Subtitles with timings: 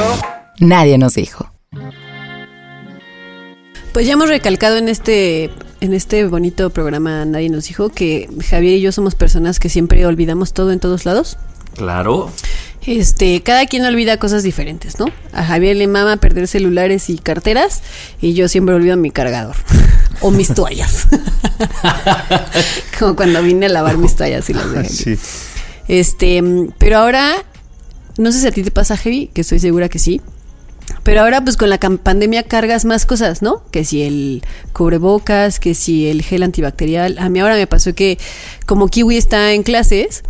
[0.00, 0.22] 1.
[0.60, 1.50] Nadie nos dijo.
[3.92, 8.74] Pues ya hemos recalcado en este, en este bonito programa Nadie nos dijo que Javier
[8.74, 11.38] y yo somos personas que siempre olvidamos todo en todos lados.
[11.76, 12.30] Claro.
[12.86, 15.06] Este, cada quien olvida cosas diferentes, ¿no?
[15.32, 17.82] A Javier le mama perder celulares y carteras
[18.20, 19.56] y yo siempre olvido mi cargador
[20.20, 21.08] o mis toallas.
[22.98, 24.86] Como cuando vine a lavar mis toallas y las dejé.
[24.86, 24.94] aquí.
[24.96, 25.18] Sí.
[25.88, 26.40] Este,
[26.78, 27.44] pero ahora
[28.18, 30.20] no sé si a ti te pasa heavy, que estoy segura que sí.
[31.04, 33.62] Pero ahora pues con la pandemia cargas más cosas, ¿no?
[33.70, 37.16] Que si el cubrebocas, que si el gel antibacterial.
[37.18, 38.18] A mí ahora me pasó que
[38.66, 40.22] como Kiwi está en clases,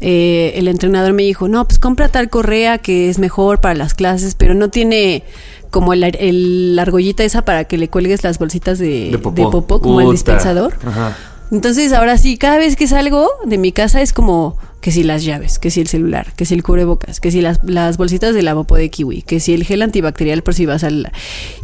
[0.00, 3.94] eh, el entrenador me dijo, no, pues compra tal correa que es mejor para las
[3.94, 5.22] clases, pero no tiene
[5.70, 9.80] como el, el- la argollita esa para que le cuelgues las bolsitas de, De popó.
[9.80, 10.78] como el dispensador.
[10.86, 11.16] Ajá.
[11.50, 15.24] Entonces ahora sí, cada vez que salgo de mi casa es como que si las
[15.24, 18.42] llaves, que si el celular, que si el cubrebocas, que si las, las bolsitas de
[18.42, 21.10] la popo de kiwi, que si el gel antibacterial por si vas al...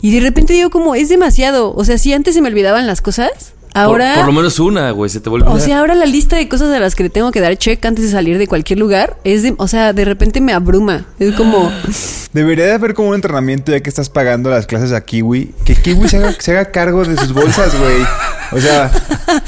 [0.00, 1.72] Y de repente digo como, es demasiado.
[1.74, 4.14] O sea, si antes se me olvidaban las cosas, ahora...
[4.14, 6.48] Por, por lo menos una, güey, se te vuelve O sea, ahora la lista de
[6.48, 9.16] cosas a las que le tengo que dar check antes de salir de cualquier lugar
[9.22, 11.06] es de, o sea, de repente me abruma.
[11.20, 11.70] Es como,
[12.32, 15.54] Debería de haber como un entrenamiento ya que estás pagando las clases a Kiwi.
[15.64, 18.02] Que Kiwi se haga, se haga cargo de sus bolsas, güey.
[18.52, 18.90] O sea,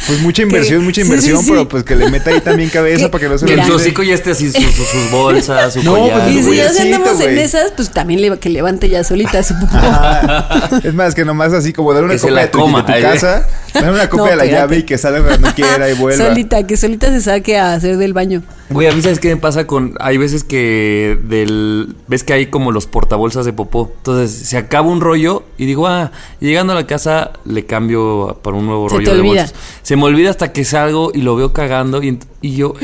[0.07, 1.51] pues mucha inversión, mucha inversión, sí, sí.
[1.51, 3.63] pero pues que le meta ahí también cabeza Que- para que no se Que le
[3.63, 6.23] en su hocico ya esté así sus, sus- sus bolsas, su No, collar.
[6.23, 9.55] pues, y si ya andamos en esas, pues también le, que levante ya solita su
[9.61, 9.77] popó.
[9.77, 10.71] Ajá.
[10.83, 12.93] Es más, que nomás así como dar una Que copia de tu, coma, de tu
[12.93, 14.53] ay, casa, dar una copia No, de la espérate.
[14.69, 16.27] llave y que salga cuando quiera y vuelva.
[16.29, 18.43] Solita, que solita se saque a hacer del baño.
[18.71, 19.95] Güey, a mí sabes qué me pasa con...
[20.01, 21.95] Hay veces que del...
[22.09, 23.93] Ves que hay como los portabolsas de popó.
[23.99, 28.57] Entonces, se acaba un rollo y digo, ah, llegando a la casa le cambio para
[28.57, 29.43] un nuevo Se rollo te de olvida.
[29.43, 29.55] bolsas.
[29.83, 32.75] Se me olvida hasta que salgo y lo veo cagando y, y yo...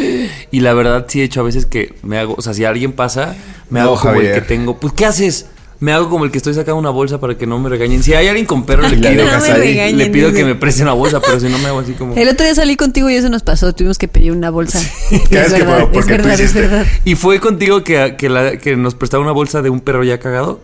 [0.51, 2.35] Y la verdad sí he hecho a veces que me hago...
[2.39, 3.35] O sea, si alguien pasa,
[3.71, 4.35] me No, hago como Javier.
[4.35, 4.77] el que tengo...
[4.79, 5.47] Pues, ¿qué haces?
[5.79, 8.03] Me hago como el que estoy sacando una bolsa para que no me regañen.
[8.03, 10.93] Si hay alguien con perro, le pido, No regañen, le pido que me preste una
[10.93, 12.15] bolsa, pero si no me hago así como...
[12.17, 13.73] El otro día salí contigo y eso nos pasó.
[13.73, 14.79] Tuvimos que pedir una bolsa.
[15.11, 16.61] Es que verdad, es verdad, es hiciste.
[16.61, 16.87] verdad.
[17.07, 20.19] ¿Y fue contigo que, que, la- que nos prestaba una bolsa de un perro ya
[20.21, 20.61] cagado?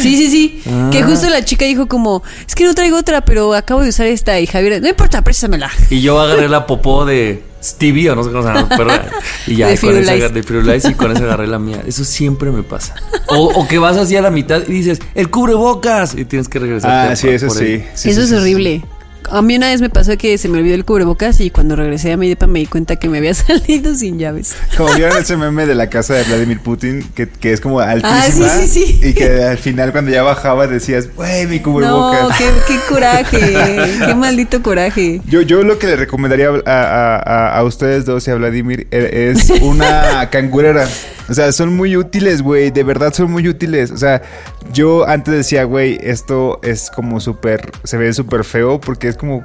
[0.00, 0.62] Sí, sí, sí.
[0.66, 0.90] Ah.
[0.92, 4.06] Que justo la chica dijo como, es que no traigo otra, pero acabo de usar
[4.06, 4.38] esta.
[4.40, 5.70] Y Javier, no importa, préstamela.
[5.90, 8.90] Y yo agarré la popó de Stevie o no sé cómo se llama, perro.
[9.46, 11.82] Y ya, De con esa, de Firulais y con esa agarré la mía.
[11.86, 12.94] Eso siempre me pasa.
[13.28, 16.14] O, o que vas así a la mitad y dices, el cubrebocas.
[16.14, 17.10] Y tienes que regresar.
[17.10, 17.84] Ah, sí, eso sí.
[17.94, 18.82] Sí, eso sí, es sí, horrible.
[19.30, 22.12] A mí una vez me pasó que se me olvidó el cubrebocas y cuando regresé
[22.12, 24.54] a mi depa me di cuenta que me había salido sin llaves.
[24.76, 28.22] Como vieron ese meme de la casa de Vladimir Putin, que, que es como altísima.
[28.22, 29.00] Ah, sí, sí, sí.
[29.08, 32.36] Y que al final cuando ya bajaba decías, güey, mi No, cubrebocas.
[32.38, 33.38] qué, qué coraje,
[34.06, 35.20] qué maldito coraje.
[35.26, 38.86] Yo, yo lo que le recomendaría a, a- a- a ustedes dos y a Vladimir
[38.90, 40.88] eh, es una cangurera.
[41.28, 42.72] O sea, son muy útiles, güey.
[42.72, 43.92] De verdad son muy útiles.
[43.92, 44.20] O sea,
[44.72, 49.44] yo antes decía, güey, esto es como súper, se ve súper feo porque es como...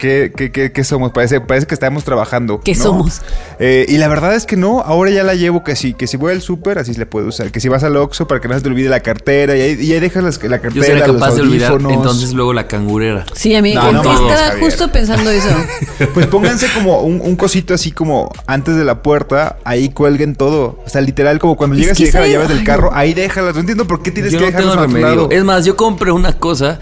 [0.00, 1.12] ¿Qué, qué, qué- qué somos?
[1.12, 2.60] Parece, parece que estamos trabajando.
[2.60, 2.82] ¿Qué ¿no?
[2.82, 3.22] somos?
[3.58, 6.16] Eh, y la verdad es que no, ahora ya la llevo que sí, que si
[6.16, 7.50] voy al súper, así se le puede usar.
[7.50, 9.78] Que si vas al Oxxo para que no se te olvide la cartera y ahí,
[9.80, 11.96] y ahí dejas las- la Yo cartera, los capaz de olvidar audífonos.
[11.96, 13.24] entonces luego la cangurera.
[13.34, 14.60] Sí, a mí No, no estaba mames, Javier.
[14.64, 15.48] justo pensando eso.
[16.14, 20.78] Pues pónganse como un, un cosito así como antes de la puerta, ahí cuelguen todo.
[20.84, 23.54] O sea, literal, como cuando Es llegas y dejas las llaves del carro, ahí déjalas.
[23.54, 25.28] No entiendo por qué tienes Yo que dejarlas a tu lado.
[25.30, 26.78] Es más, yo compré una cosa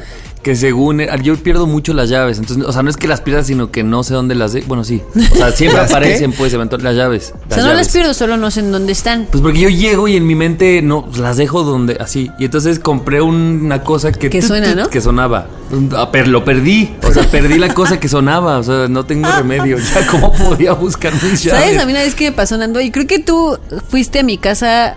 [0.47, 2.39] que según yo pierdo mucho las llaves.
[2.39, 4.61] Entonces, o sea, no es que las pierda, sino que no sé dónde las de.
[4.61, 5.03] Bueno, sí.
[5.33, 5.97] O sea, siempre ¿Las qué?
[5.97, 7.35] aparecen, pues, eventualmente las llaves.
[7.35, 9.27] O las sea, no las pierdo, solo no sé en dónde están.
[9.29, 12.31] Pues porque yo llego y en mi mente no pues, las dejo donde así.
[12.39, 14.89] Y entonces compré una cosa que Que suena, ¿no?
[14.89, 15.49] que sonaba.
[15.97, 16.95] Ah, Pero lo perdí.
[17.03, 18.59] O sea, perdí la cosa que sonaba.
[18.59, 19.79] O sea, no tengo remedio.
[19.97, 21.61] Ya cómo podía buscar mis llaves.
[21.61, 21.79] ¿Sabes?
[21.81, 23.59] A mí una vez que me pasó Nando y creo que tú
[23.89, 24.97] fuiste a mi casa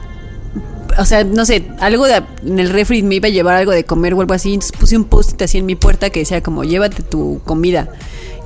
[0.98, 3.84] o sea, no sé, algo de, en el refri me iba a llevar algo de
[3.84, 6.64] comer o algo así, entonces puse un post así en mi puerta que decía como,
[6.64, 7.90] llévate tu comida.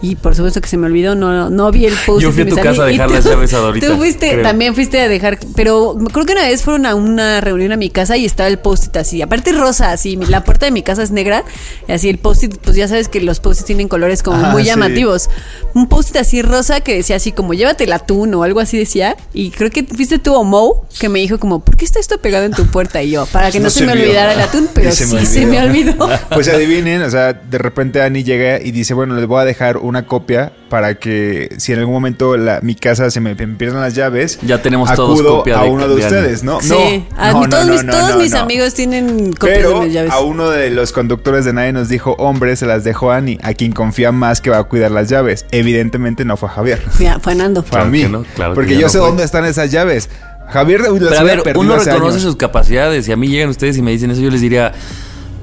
[0.04, 2.22] Y por supuesto que se me olvidó, no, no vi el post.
[2.22, 3.88] Yo fui a tu casa a dejar las llaves a Dorita.
[3.92, 4.44] Tú fuiste, creo.
[4.44, 7.90] también fuiste a dejar, pero creo que una vez fueron a una reunión a mi
[7.90, 11.12] casa y estaba el post-it así, aparte rosa, así, la puerta de mi casa es
[11.12, 11.46] negra,
[11.88, 14.64] y así el post-it, pues ya sabes que los post-it tienen colores como Ah, muy
[14.64, 14.68] sí.
[14.70, 15.30] llamativos.
[15.74, 19.16] Un post-it así rosa que decía así como, llévate el atún o algo así decía,
[19.34, 22.18] y creo que fuiste tú o Mo, que me dijo como, ¿por qué está esto
[22.18, 23.02] pegado en tu puerta?
[23.02, 24.04] Y yo, para que no, No se, se me vio.
[24.04, 26.10] olvidara el atún, pero se sí me se me olvidó.
[26.34, 29.78] Pues adivinen, o sea, de repente Ani llega y dice, bueno, les voy a dejar
[29.94, 33.80] una copia para que si en algún momento la- mi casa se me, me pierden
[33.80, 36.60] las llaves, Ya tenemos todos acudo copia a uno de, ustedes, ¿no?
[36.62, 38.40] Sí, no, a no, todos, no, mis, no, todos no, mis no.
[38.40, 40.12] amigos tienen copias Pero de mis llaves.
[40.12, 43.54] a uno de los conductores de nadie nos dijo, hombre, se las dejó Ani, a
[43.54, 45.46] quien confía más que va a cuidar las llaves.
[45.52, 46.82] Evidentemente no fue a Javier.
[46.90, 47.62] Fue a Nando.
[47.62, 48.02] Fue Claro a mí.
[48.02, 49.08] que no, claro que porque yo no sé fue.
[49.08, 50.10] dónde están esas llaves.
[50.50, 52.22] Javier las Pero a ver, uno reconoce años.
[52.22, 54.72] sus capacidades y a mí llegan ustedes y me dicen eso, yo les diría,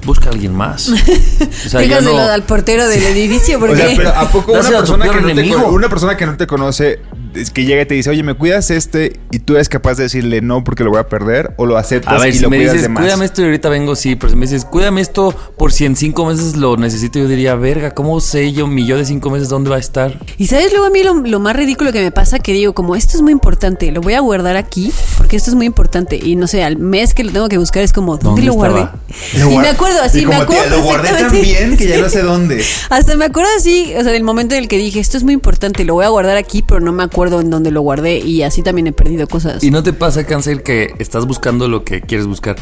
[0.05, 0.89] busca a alguien más.
[1.41, 3.75] O sea, Dígaselo no- al portero del edificio porque...
[3.75, 6.37] O sea, pero ¿a poco una a persona, que no te, una persona que no
[6.37, 6.99] te conoce,
[7.33, 9.19] es que llega y te dice, oye, ¿me cuidas este?
[9.31, 12.13] Y tú eres capaz de decirle no porque lo voy a perder, o lo aceptas
[12.13, 13.03] A ver, y si lo me cuidas dices, de más.
[13.03, 15.95] cuídame esto y ahorita vengo, sí, pero si me dices, cuídame esto por si en
[15.95, 19.49] cinco meses lo necesito, yo diría, verga, ¿cómo sé yo, mi yo de cinco meses
[19.49, 20.17] dónde va a estar?
[20.37, 22.95] Y sabes luego a mí lo, lo más ridículo que me pasa que digo, como
[22.95, 26.19] esto es muy importante, lo voy a guardar aquí porque esto es muy importante.
[26.21, 28.53] Y no sé, al mes que lo tengo que buscar es como, ¿dónde, ¿Dónde lo
[28.53, 28.87] guardé?
[29.51, 30.63] Y me acuerdo así, Y me como, acuerdo.
[30.63, 32.63] tía, lo guardé tan bien que ya no sé dónde.
[32.89, 35.33] Hasta me acuerdo así, o sea, del momento en el que dije, esto es muy
[35.33, 38.19] importante, lo voy a guardar aquí, pero no me acuerdo en dónde lo guardé.
[38.19, 39.63] Y así también he perdido cosas.
[39.63, 42.55] Y no te pasa, cáncer, que estás buscando lo que quieres buscar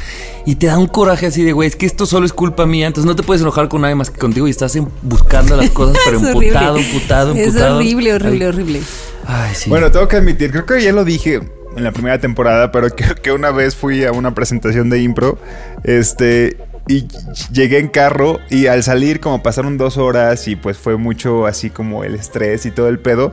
[0.46, 2.88] y te da un coraje así de, güey, es que esto solo es culpa mía,
[2.88, 5.98] entonces no te puedes enojar con nadie más que contigo y estás buscando las cosas,
[6.06, 6.92] pero Es emputado, horrible.
[6.94, 7.78] emputado, Es emputado.
[7.78, 8.82] horrible, horrible, Ay, horrible.
[9.28, 9.70] Ay, sí.
[9.70, 11.42] Bueno, tengo que admitir, creo que ya lo dije
[11.76, 15.38] en la primera temporada, pero creo que una vez fui a una presentación de impro,
[15.84, 16.58] este,
[16.90, 17.06] y
[17.54, 21.70] llegué en carro y al salir como pasaron dos horas y pues fue mucho así
[21.70, 23.32] como el estrés y todo el pedo,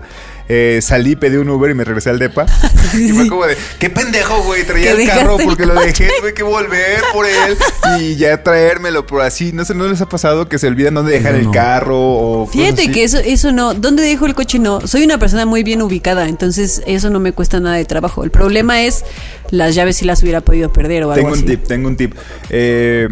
[0.49, 2.45] eh, salí, pedí un Uber y me regresé al depa.
[2.95, 6.35] y fue como de, qué pendejo, güey, traía el carro el porque lo dejé, tuve
[6.35, 7.57] que volver por él
[7.99, 9.53] y ya traérmelo por así.
[9.55, 11.39] No sé, ¿no les ha pasado que se olvidan dónde dejar No.
[11.39, 12.91] el carro o Fíjate así?
[12.93, 13.73] que eso, eso no.
[13.73, 14.59] ¿Dónde dejo el coche?
[14.59, 14.87] No.
[14.87, 18.23] Soy una persona muy bien ubicada, entonces eso no me cuesta nada de trabajo.
[18.23, 19.03] El problema es
[19.51, 21.47] las llaves si las hubiera podido perder o algo Tengo un así.
[21.47, 22.15] tip, tengo un tip.
[22.51, 23.09] Eh,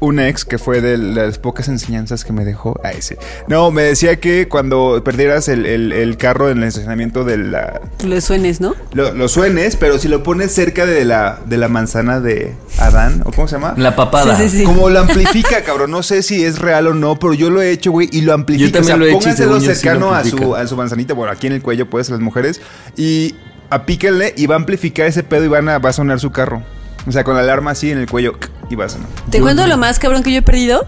[0.00, 2.80] un ex que fue de las pocas enseñanzas que me dejó.
[2.84, 3.14] Ay, sí.
[3.48, 7.80] No, me decía que cuando perdieras el, el- el carro en el estacionamiento de la.
[8.04, 8.74] Lo suenes, ¿no?
[8.92, 13.22] Lo, lo suenes, pero si lo pones cerca de la, de la manzana de Adán,
[13.24, 13.74] ¿o cómo se llama?
[13.76, 14.36] La papada.
[14.36, 14.64] Sí, sí, sí.
[14.64, 15.90] Como lo amplifica, cabrón.
[15.90, 18.32] No sé si es real o no, pero yo lo he hecho, güey, y lo
[18.34, 18.66] amplifica.
[18.66, 21.32] Yo también o sea, lo he hecho pónganselo cercano a, su, a su manzanita, bueno,
[21.32, 22.60] aquí en el cuello, pues, las mujeres,
[22.96, 23.34] y
[23.70, 26.62] apíquenle y va a amplificar ese pedo y van a, va a sonar su carro.
[27.06, 28.34] O sea, con la alarma así en el cuello
[28.70, 29.08] y va a sonar.
[29.30, 30.86] ¿Te cuento lo más cabrón que yo he perdido?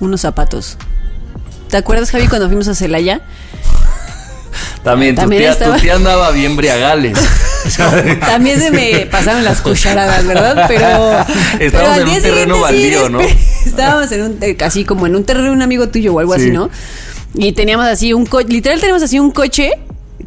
[0.00, 0.76] Unos zapatos.
[1.68, 3.20] ¿Te acuerdas, Javi, cuando fuimos a Celaya?
[4.82, 7.18] También, tu, También tía, estaba- tu tía andaba bien briagales.
[8.20, 10.66] También se me pasaron las cucharadas, ¿verdad?
[10.68, 11.24] Pero.
[11.58, 13.20] pero al en un terreno sí baldío, ¿no?
[13.20, 13.36] despe-
[13.66, 14.38] Estábamos en un.
[14.42, 16.50] eh, Casi como en un terreno de un amigo tuyo o algo así, Sí.
[16.50, 16.68] ¿no?
[17.34, 18.48] Y teníamos así un coche.
[18.48, 19.72] Literal, teníamos así un coche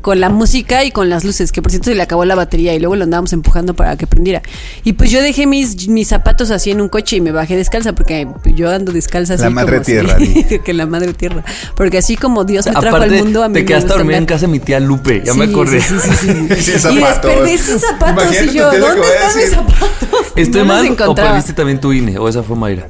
[0.02, 2.74] con la música y con las luces, que por cierto se le acabó la batería
[2.74, 4.42] y luego lo andábamos empujando para que prendiera.
[4.84, 7.94] Y pues yo dejé mis, mis zapatos así en un coche y me bajé descalza
[7.94, 9.44] porque yo ando descalza así.
[9.44, 10.44] La madre como tierra, di.
[10.64, 11.44] que la madre tierra.
[11.76, 14.18] Porque así como Dios me trajo Aparte, al mundo, a mí te me quedaste dormida
[14.18, 15.82] en casa de mi tía Lupe, ya me acordé.
[15.82, 16.28] Sí, sí, sí,
[16.60, 16.88] sí.
[16.88, 20.20] Y desperdicí zapatos Imagínate y yo, ¿dónde están mis zapatos?
[20.36, 22.18] ¿Estoy No mal o perdiste también tu INE?
[22.18, 22.88] ¿O esa fue Mayra?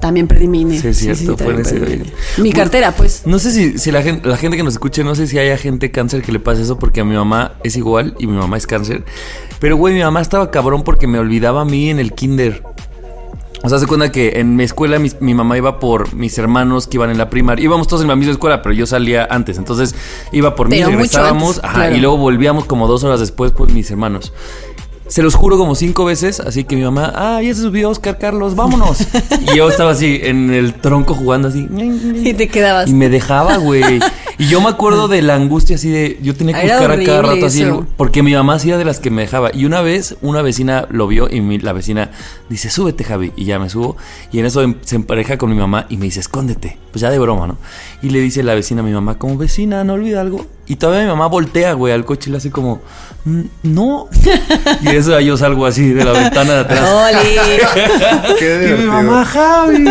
[0.00, 0.78] También perdí mi INE.
[0.80, 3.22] Sí, es cierto, fue también en ese mi cartera, pues.
[3.26, 5.56] No sé si, si la, gente, la gente que nos escuche, no sé si haya
[5.56, 8.56] gente cáncer que le pase eso, porque a mi mamá es igual y mi mamá
[8.56, 9.04] es cáncer.
[9.60, 12.62] Pero, güey, mi mamá estaba cabrón porque me olvidaba a mí en el kinder.
[13.64, 16.86] O sea, se cuenta que en mi escuela mi, mi mamá iba por mis hermanos
[16.86, 17.64] que iban en la primaria.
[17.64, 19.58] Íbamos todos en la misma escuela, pero yo salía antes.
[19.58, 19.96] Entonces
[20.30, 21.56] iba por mí, Pero regresábamos.
[21.56, 21.96] antes, ajá, claro.
[21.96, 24.32] Y luego volvíamos como dos horas después por mis hermanos.
[25.08, 28.18] Se los juro como cinco veces, así que mi mamá, ah, ya se subió Oscar
[28.18, 28.98] Carlos, vámonos.
[29.52, 31.66] y yo estaba así en el tronco jugando así.
[32.24, 32.90] Y te quedabas.
[32.90, 34.00] Y me dejaba, güey.
[34.38, 36.18] Y yo me acuerdo de la angustia así de.
[36.22, 37.62] Yo tenía que Era buscar a cada rato así.
[37.62, 37.80] eso.
[37.80, 39.50] el- porque mi mamá hacía de las que me dejaba.
[39.52, 42.10] Y una vez, una vecina lo vio y mi- la vecina
[42.50, 43.32] dice: Súbete, Javi.
[43.34, 43.96] Y ya me subo.
[44.30, 46.78] Y en eso em- se empareja con mi mamá y me dice: Escóndete.
[46.92, 47.56] Pues ya de broma, ¿no?
[48.02, 50.46] Y le dice la vecina a mi mamá: Como vecina, no olvida algo.
[50.68, 52.82] Y todavía mi mamá voltea, güey, al coche y le hace como,
[53.24, 54.06] "Mm, no.
[54.82, 56.88] y eso yo salgo así de la ventana de atrás.
[56.88, 58.34] ¡Oli!
[58.38, 59.84] Qué y mi mamá, Javi.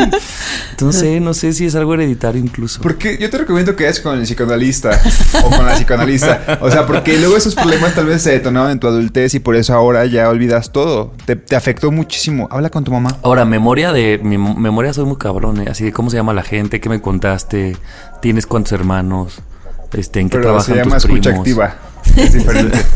[0.72, 2.82] Entonces, no sé si es algo hereditario incluso.
[2.82, 5.02] Porque yo te recomiendo que vayas con el psicoanalista
[5.44, 6.60] o con la psicoanalista.
[6.62, 9.56] O sea, porque luego esos problemas tal vez se detonaban en tu adultez y por
[9.56, 11.12] eso ahora ya olvidas todo.
[11.26, 12.48] Te, te afectó muchísimo.
[12.52, 13.18] Habla con tu mamá.
[13.24, 14.20] Ahora, memoria de.
[14.24, 15.66] Mi mo- memoria soy muy cabrón, ¿eh?
[15.72, 17.76] Así de cómo se llama la gente, qué me contaste,
[18.22, 19.40] tienes cuántos hermanos,
[19.94, 21.40] este, en qué Pero se llama tus escucha primos.
[21.40, 21.76] activa.
[22.16, 22.78] Es diferente.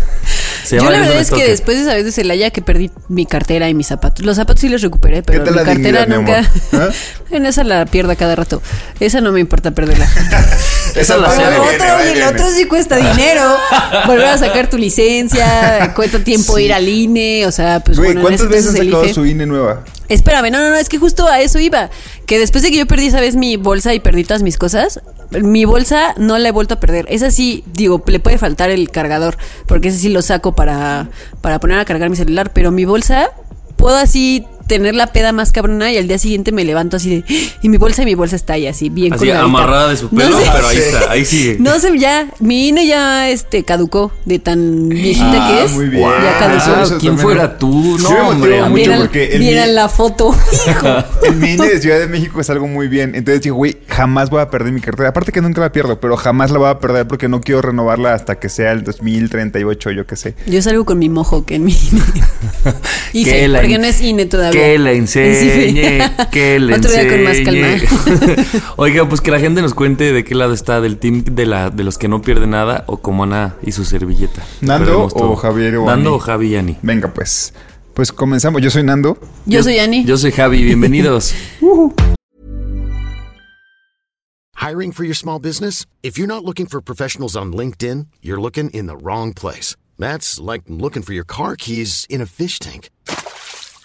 [0.64, 3.26] Se Yo la verdad es que después de esa vez de Celaya que perdí mi
[3.26, 4.24] cartera y mis zapatos.
[4.24, 6.52] Los zapatos sí los recuperé, pero ¿Qué tal mi la cartera dignidad, nunca.
[6.74, 6.90] ¿Ah?
[7.32, 8.62] en esa la pierdo a cada rato.
[9.00, 10.08] Esa no me importa perderla.
[10.96, 11.42] Esa la sé,
[11.78, 13.42] Pero el otro, otro sí cuesta dinero.
[14.06, 18.22] Volver a sacar tu licencia, cuánto tiempo ir al INE, o sea, pues Güey, bueno,
[18.22, 19.84] en ¿cuántas veces has entonces sacado su INE nueva?
[20.12, 21.90] Espérame, no, no, no, es que justo a eso iba.
[22.26, 25.00] Que después de que yo perdí esa vez mi bolsa y perdí todas mis cosas,
[25.32, 27.06] mi bolsa no la he vuelto a perder.
[27.08, 29.38] Esa sí, digo, le puede faltar el cargador,
[29.68, 33.32] porque ese sí lo saco para, para poner a cargar mi celular, pero mi bolsa
[33.78, 37.26] puedo así tener la peda más cabrona y al día siguiente me levanto así de
[37.62, 40.18] y mi bolsa y mi bolsa está ahí así bien Así amarrada de su No
[40.24, 40.50] pelo, sé.
[40.54, 41.58] pero ahí está, ahí sigue.
[41.60, 45.72] No sé, ya, mi INE ya este caducó de tan viejita Ah, que es.
[45.74, 46.10] muy bien.
[46.24, 46.82] Ya caducó.
[46.84, 47.98] Eso ¿Quién fuera tú?
[48.02, 48.74] No, me motiva hombre, mucho.
[48.76, 50.34] Vieran, porque el vieran mi- la foto.
[50.70, 50.88] Hijo.
[51.24, 53.14] El mini de Ciudad de México es algo muy bien.
[53.14, 55.10] Entonces digo, güey, jamás voy a perder mi cartera.
[55.10, 58.14] Aparte que nunca la pierdo, pero jamás la voy a perder porque no quiero renovarla
[58.14, 60.36] hasta que sea el 2038, yo qué sé.
[60.48, 62.02] Yo salgo con mi mojo que en mi INE.
[63.14, 64.61] IFE, porque no es INE todavía.
[64.62, 66.00] Que la enseñe,
[66.32, 67.80] que la Otro día con más enseñe.
[67.88, 68.46] calma.
[68.78, 71.70] Oiga, pues que la gente nos cuente de qué lado está, del team de la
[71.72, 74.44] de los que no pierden nada o como Ana y su servilleta.
[74.62, 75.36] ¿Nando o.
[75.36, 76.78] Javier o Nando o Javi y Ani.
[76.84, 77.54] Venga, pues.
[77.96, 78.62] Pues comenzamos.
[78.62, 79.18] Yo soy Nando.
[79.46, 80.06] Yo soy Ani.
[80.06, 81.34] Yo soy Javi, bienvenidos.
[84.56, 85.86] Hiring for your small business?
[86.04, 89.76] If you're not looking for professionals on LinkedIn, you're looking in the wrong place.
[89.98, 92.90] That's like looking for your car keys in a fish tank.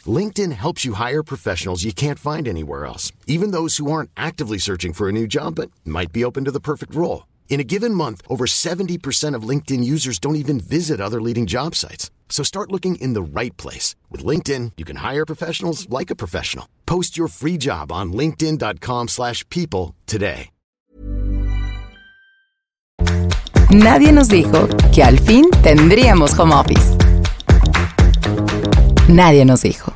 [0.07, 4.59] LinkedIn helps you hire professionals you can't find anywhere else, even those who aren't actively
[4.59, 7.27] searching for a new job but might be open to the perfect role.
[7.49, 11.75] In a given month, over 70% of LinkedIn users don't even visit other leading job
[11.75, 12.11] sites.
[12.29, 13.97] So start looking in the right place.
[14.11, 16.69] With LinkedIn, you can hire professionals like a professional.
[16.85, 20.51] Post your free job on linkedin.com/people slash people today.
[23.71, 26.97] Nadie nos dijo que al fin tendríamos home office.
[29.09, 29.95] Nadie nos dijo.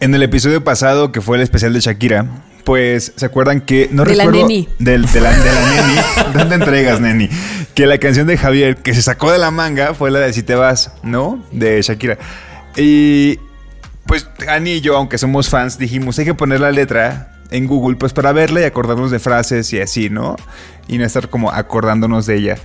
[0.00, 2.26] En el episodio pasado, que fue el especial de Shakira,
[2.64, 4.68] pues se acuerdan que no De la recuerdo neni.
[4.78, 6.34] del de la, de la neni.
[6.34, 7.28] ¿Dónde entregas, neni?
[7.74, 10.42] Que la canción de Javier que se sacó de la manga fue la de Si
[10.42, 11.42] te vas, ¿no?
[11.50, 12.18] De Shakira.
[12.76, 13.38] Y
[14.06, 17.96] pues Ani y yo, aunque somos fans, dijimos hay que poner la letra en Google,
[17.96, 20.36] pues para verla y acordarnos de frases y así, ¿no?
[20.86, 22.58] Y no estar como acordándonos de ella.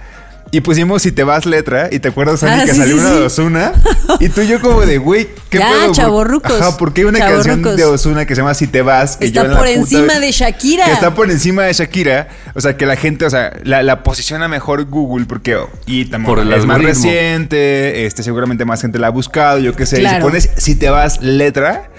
[0.54, 3.02] Y pusimos si te vas letra y te acuerdas Ani Ah, que sí, salió sí,
[3.02, 3.16] una sí.
[3.20, 3.74] de Osuna
[4.20, 6.40] y tú y yo como de güey, ¿qué Ya, pedo?
[6.44, 9.40] Ajá, porque hay una canción de Osuna que se llama Si te vas que Está
[9.42, 10.86] yo en la por puta- encima de Shakira.
[10.86, 14.04] que está por encima de Shakira, o sea, que la gente, o sea, la, la
[14.04, 15.58] posiciona mejor Google porque
[15.88, 19.86] y también Por es más reciente, este seguramente más gente la ha buscado, yo qué
[19.88, 21.90] sé, y si pones si te vas letra,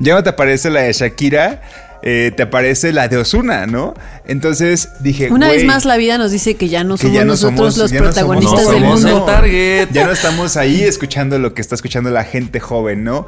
[0.00, 1.62] ya no te aparece la de Shakira,
[2.02, 3.94] eh, te aparece la de Osuna, ¿no?
[4.26, 7.20] Entonces dije, Una vez más la vida nos dice que ya no que somos ya
[7.24, 9.24] no nosotros somos- los ya no somos- protagonistas del mundo.
[9.24, 9.88] target.
[9.92, 13.26] Ya no estamos ahí escuchando lo que está escuchando la gente joven, ¿no?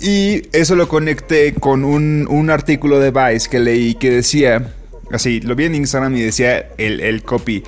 [0.00, 4.72] Y eso lo conecté con un, un artículo de Vice que leí que decía,
[5.12, 7.62] así, lo vi en Instagram y decía el, el copy,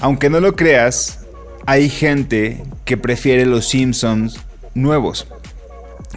[0.00, 1.20] aunque no lo creas,
[1.66, 4.38] hay gente que prefiere los Simpsons
[4.74, 5.26] nuevos.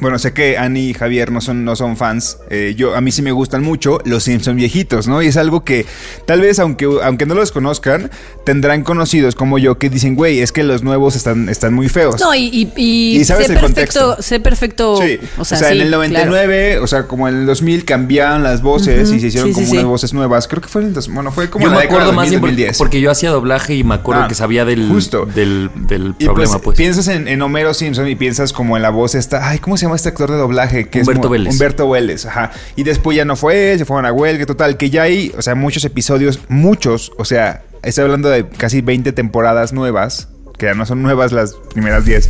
[0.01, 2.39] Bueno, sé que Ani y Javier no son, no son fans.
[2.49, 5.21] Eh, yo, a mí sí me gustan mucho los Simpson viejitos, ¿no?
[5.21, 5.85] Y es algo que
[6.25, 8.09] tal vez, aunque, aunque no los conozcan,
[8.43, 12.19] tendrán conocidos como yo que dicen, güey, es que los nuevos están, están muy feos.
[12.19, 14.21] No, y, y, y Y sabes sé el perfecto, contexto.
[14.23, 14.97] sé perfecto.
[15.01, 15.97] Sí, O sea, sí, en el claro.
[16.07, 19.67] 99, o sea, como en el 2000 cambiaron las voces y se hicieron sí, como
[19.67, 19.73] sí.
[19.73, 20.47] unas voces nuevas.
[20.47, 22.11] Creo que fue en el, dos- bueno, fue como Yo en la me década acuerdo
[22.11, 22.77] de más bien porque, 2010.
[22.79, 25.27] porque yo hacía doblaje y me acuerdo Ah, que sabía del, justo.
[25.27, 26.75] del, del Y problema, pues.
[26.75, 29.47] piensas en, en Homero Simpson y piensas como en la voz esta.
[29.47, 30.87] Ay, ¿cómo se llama este actor de doblaje?
[30.89, 31.53] Que es Humberto Vélez.
[31.53, 32.51] Humberto Vélez, ajá.
[32.75, 34.77] Y después ya no fue él, se fueron a huelga, total.
[34.77, 39.11] Que ya hay, o sea, muchos episodios, muchos, o sea, estoy hablando de casi 20
[39.13, 42.29] temporadas nuevas, que ya no son nuevas las primeras 10,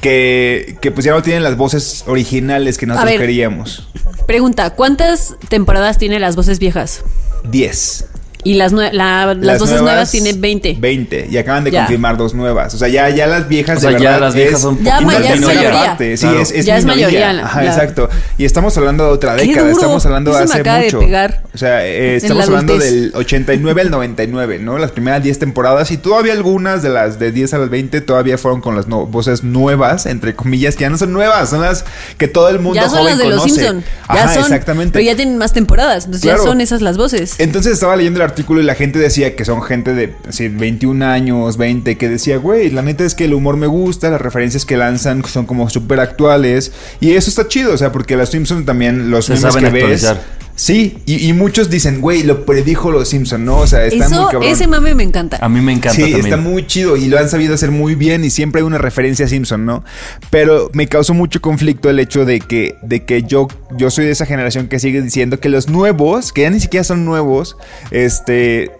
[0.00, 3.20] que, que pues ya no tienen las voces originales que nosotros ver.
[3.20, 3.88] queríamos.
[4.26, 7.02] Pregunta, ¿cuántas temporadas tiene las voces viejas?
[7.50, 8.06] 10.
[8.46, 10.76] Y las, nue- la- las, voces nuevas, tienen 20.
[10.78, 11.26] 20.
[11.30, 11.80] Y acaban de Ya.
[11.80, 12.72] confirmar dos nuevas.
[12.74, 14.82] O sea, ya, ya las viejas O sea, de ya verdad las viejas es son
[14.84, 15.82] Ya ma- ya es minoría mayoría.
[15.82, 16.16] aparte.
[16.16, 16.40] Sí, Claro.
[16.40, 17.06] es, es Ya es minoría.
[17.08, 18.08] mayoría, la- Ajá, la- exacto.
[18.38, 19.66] Y estamos hablando de otra ¡Qué década.
[19.68, 19.80] duro!
[19.80, 20.98] Estamos hablando Eso de me hace de mucho.
[21.00, 21.42] pegar.
[21.52, 22.92] O sea, eh, estamos la hablando adultez.
[22.92, 24.78] del 89 al 99, ¿no?
[24.78, 25.90] Las primeras 10 temporadas.
[25.90, 29.06] Y todavía algunas de las de 10 a las 20 todavía fueron con las no-
[29.06, 31.50] voces nuevas, entre comillas, que ya no son nuevas.
[31.50, 31.84] Son las
[32.18, 33.54] que todo el mundo Ya son joven las de los conoce.
[33.60, 33.84] Simpson.
[34.08, 34.42] Ya Ajá, son.
[34.44, 34.92] exactamente.
[34.92, 36.04] Pero ya tienen más temporadas.
[36.04, 36.44] Entonces Claro.
[36.44, 37.34] ya son esas las voces.
[37.38, 41.04] Entonces estaba leyendo el artículo y la gente decía que son gente de así, 21
[41.04, 44.66] años, 20, que decía, güey, la neta es que el humor me gusta, las referencias
[44.66, 46.72] que lanzan son como súper actuales.
[47.00, 50.14] Y eso está chido, o sea, porque los Simpsons también, los Se memes que ves.
[50.58, 53.58] Sí, y, y muchos dicen, güey, lo predijo los Simpsons, ¿no?
[53.58, 54.42] O sea, está muy Eso, cabrón.
[54.50, 55.38] ese mame me encanta.
[55.42, 56.24] A mí me encanta Sí, también.
[56.24, 59.26] está muy chido y lo han sabido hacer muy bien y siempre hay una referencia
[59.26, 59.84] a Simpson, ¿no?
[60.30, 64.12] Pero me causó mucho conflicto el hecho de que, de que yo, yo soy de
[64.12, 67.56] esa generación que sigue diciendo que los nuevos, que ya ni siquiera son nuevos,
[67.90, 68.70] este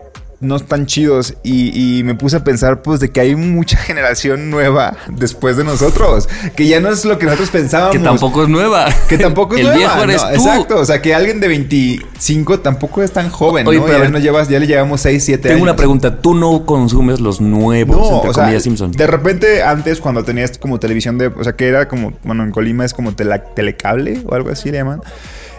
[0.41, 4.51] no están chidos y, y me puse a pensar pues de que hay mucha generación
[4.51, 8.49] nueva después de nosotros que ya no es lo que nosotros pensábamos Que tampoco es
[8.49, 8.87] nueva.
[9.09, 10.29] que tampoco es El nueva, viejo eres ¿no?
[10.29, 10.35] tú.
[10.35, 13.85] exacto o sea que alguien de 25 tampoco es tan joven Oye, ¿no?
[13.85, 16.21] pero a ya, ver, nos llevas, ya le llevamos 6, 7 Tengo años una pregunta.
[16.21, 18.93] ¿Tú no consumes los nuevos, no, entre o sea, comillas, Simpson?
[18.93, 22.51] de repente antes cuando tenías como televisión de, o sea, que era como, bueno, en
[22.51, 25.01] Colima es como tela- telecable o algo así le llaman.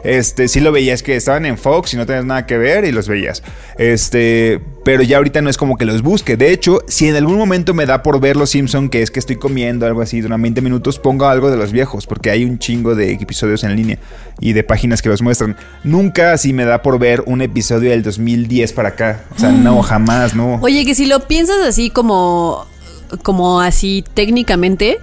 [0.04, 2.92] Este, sí lo veías que estaban en Fox y no tenías nada que ver y
[2.92, 3.44] los veías.
[3.78, 6.38] Este, pero ya ahorita no es como que los busque.
[6.38, 9.20] De hecho, si en algún momento me da por ver los Simpson, que es que
[9.20, 12.60] estoy comiendo algo así durante 20 minutos, pongo algo de los viejos, porque hay un
[12.60, 14.00] chingo de episodios en línea
[14.40, 15.58] y de páginas que los muestran.
[15.84, 19.26] Nunca así me da por ver un episodio del 2010 para acá.
[19.36, 20.56] O sea, no, jamás, no.
[20.62, 22.66] Oye, que si lo piensas así como,
[23.24, 25.00] como así técnicamente,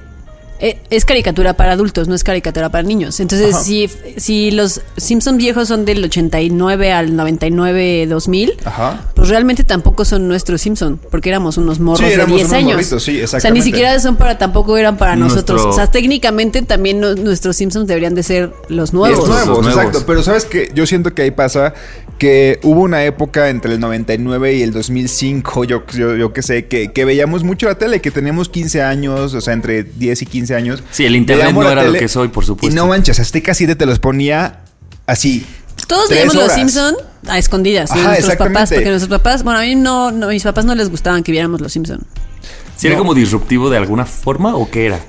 [0.61, 3.21] es caricatura para adultos, no es caricatura para niños.
[3.21, 3.65] Entonces, Ajá.
[3.65, 9.11] si, si los Simpson viejos son del 89 al 99, 2000, Ajá.
[9.15, 12.59] pues realmente tampoco son nuestros Simpson, porque éramos unos morros Sí, de éramos 10 unos
[12.59, 12.73] años.
[12.77, 13.65] morritos, sí, o sea, ni exactamente.
[13.67, 15.67] siquiera son para, tampoco eran para Nuestro- nosotros.
[15.67, 19.19] O sea, técnicamente también no- nuestros Simpsons deberían de ser los nuevos.
[19.19, 19.77] Los nuevos, Los nuevos.
[19.83, 20.05] exacto.
[20.07, 21.75] Pero sabes que yo siento que ahí pasa
[22.19, 26.67] que hubo una época entre el 99 y el 2005, yo, yo, yo que sé,
[26.67, 30.27] que, que veíamos mucho la tele, que teníamos 15 años, o sea, entre 10 y
[30.27, 30.83] 15 años.
[30.91, 32.73] Sí, el internet no era lo que soy, por supuesto.
[32.73, 34.61] Y no manches, Azteca 7 te los ponía
[35.07, 35.47] así.
[35.87, 36.53] Todos veíamos los.
[36.53, 36.95] Simpson
[37.27, 38.75] a escondidas Ajá, nuestros papás, exactamente.
[38.75, 41.61] porque nuestros papás, bueno, a mí no, no, mis papás no les gustaban que viéramos
[41.61, 42.01] los Simpson.
[42.77, 45.01] ¿Sí era como disruptivo de alguna forma o qué era?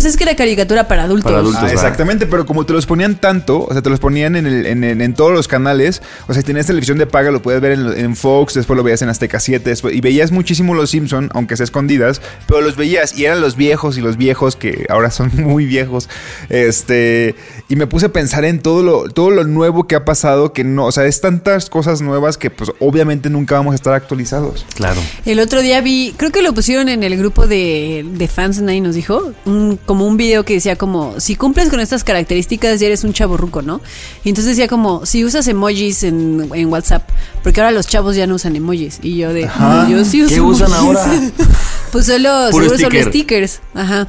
[0.00, 1.24] Pues es que era caricatura para adultos.
[1.30, 1.62] Para adultos.
[1.62, 4.64] Ah, exactamente, pero como te los ponían tanto, o sea, te los ponían en, el-
[4.64, 7.60] en- en- en todos los canales, o sea, si tenías televisión de paga, lo puedes
[7.60, 10.88] ver en, en Fox, después lo veías en Azteca 7, después- y veías muchísimo los
[10.88, 14.86] Simpson, aunque sea escondidas, pero los veías, y eran los viejos y los viejos que
[14.88, 16.08] ahora son muy viejos,
[16.48, 17.34] este,
[17.68, 20.64] y me puse a pensar en todo lo, todo lo nuevo que ha pasado, que
[20.64, 24.64] no, o sea, es tantas cosas nuevas que pues obviamente nunca vamos a estar actualizados.
[24.76, 25.00] Claro.
[25.26, 28.80] El otro día vi, creo que lo pusieron en el grupo de, de fans, nadie
[28.80, 32.86] nos dijo, un- como un video que decía como, si cumples con estas características ya
[32.86, 33.80] eres un chavo ruco, ¿no?
[34.22, 37.10] Y entonces decía como, si usas emojis en, en WhatsApp,
[37.42, 39.00] porque ahora los chavos ya no usan emojis.
[39.02, 39.88] Y yo de, Ajá.
[39.90, 40.96] yo sí uso ¿Qué usan emojis".
[41.00, 41.20] ahora?
[41.90, 43.62] pues solo, Puro seguro stickers.
[43.74, 44.06] Ajá.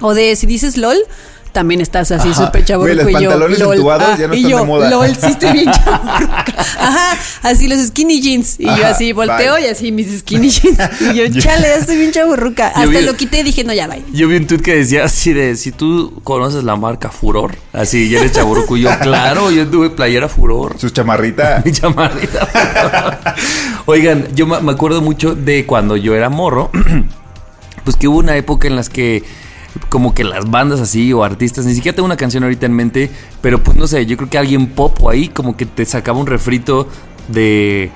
[0.00, 0.96] O de, si dices LOL,
[1.52, 2.46] también estás así Ajá.
[2.46, 3.74] súper Güey, los y yo, pantalones "Lol".
[3.76, 4.90] entubados Ah, ya no y están yo, de moda.
[4.90, 5.92] LOL, sí estoy bien chavo.
[6.08, 8.56] Ajá, así los skinny jeans.
[8.58, 9.64] Y yo así volteo bye.
[9.64, 10.78] y así mis skinny jeans.
[11.00, 12.68] Y yo, chale, ya estoy bien chaburruca.
[12.68, 14.02] Hasta vi- lo quité y dije, no, ya, bye.
[14.12, 18.08] Yo vi un tweet que decía así de, si tú conoces la marca Furor, así,
[18.08, 18.76] ya eres chaburruco.
[18.76, 20.78] Y yo, claro, yo tuve playera Furor.
[20.78, 21.62] Sus chamarrita.
[21.64, 22.48] Mi chamarrita.
[23.86, 26.70] Oigan, yo me me acuerdo mucho de cuando yo era morro,
[27.84, 29.24] pues que hubo una época en las que
[29.88, 33.10] como que las bandas así o artistas, ni siquiera tengo una canción ahorita en mente,
[33.40, 36.18] pero pues no sé, yo creo que alguien pop o ahí como que te sacaba
[36.18, 36.88] un refrito
[37.28, 37.90] de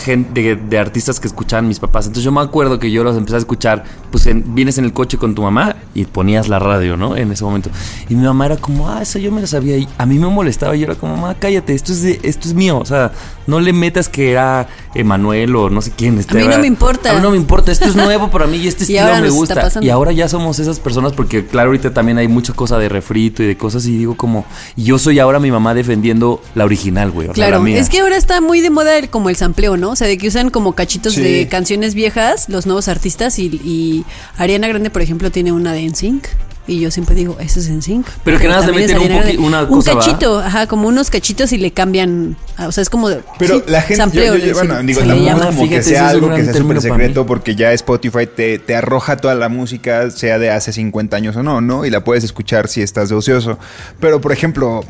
[0.00, 2.06] gente de, de artistas que escuchaban mis papás.
[2.06, 4.92] Entonces yo me acuerdo que yo los empecé a escuchar, pues en- vienes en el
[4.92, 7.16] coche con tu mamá y ponías la radio, ¿no?
[7.16, 7.70] En ese momento.
[8.08, 9.76] Y mi mamá era como, ah, eso yo me lo sabía.
[9.76, 10.74] Y a mí me molestaba.
[10.76, 12.78] Y yo era como, mamá, cállate, esto es, de- esto es mío.
[12.78, 13.12] O sea,
[13.46, 16.18] no le metas que era Emanuel o no sé quién.
[16.18, 17.10] Este, A mí no me importa.
[17.10, 17.70] A mí no me importa.
[17.72, 19.68] Esto es nuevo para mí y este estilo me gusta.
[19.80, 23.42] Y ahora ya somos esas personas porque, claro, ahorita también hay mucha cosa de refrito
[23.42, 23.86] y de cosas.
[23.86, 24.44] Y digo como,
[24.76, 27.28] yo soy ahora mi mamá defendiendo la original, güey.
[27.28, 27.78] o sea, la Claro, mía.
[27.78, 29.89] es que ahora está muy de moda el- como el sampleo, ¿no?
[29.90, 31.20] O sea, de que usan como cachitos Sí.
[31.22, 34.04] de canciones viejas, los nuevos artistas, y, y
[34.38, 36.26] Ariana Grande, por ejemplo, tiene una de NSYNC.
[36.66, 38.06] Y yo siempre digo, eso es NSYNC.
[38.22, 41.52] Pero que nada más le también meten un una Un cachito, ajá, como unos cachitos
[41.52, 42.36] y le cambian.
[42.56, 43.08] ah, O sea, es como.
[43.08, 45.46] de- Pero sí, la gente, sampleo, yo, yo- le- bueno, digo, tampoco llama.
[45.46, 48.58] como que Fíjate, sea ese es algo que sea súper secreto porque ya Spotify te,
[48.60, 51.84] te arroja toda la música, sea de hace 50 años o no, ¿no?
[51.86, 53.58] Y la puedes escuchar si estás de ocioso.
[53.98, 54.84] Pero, por ejemplo,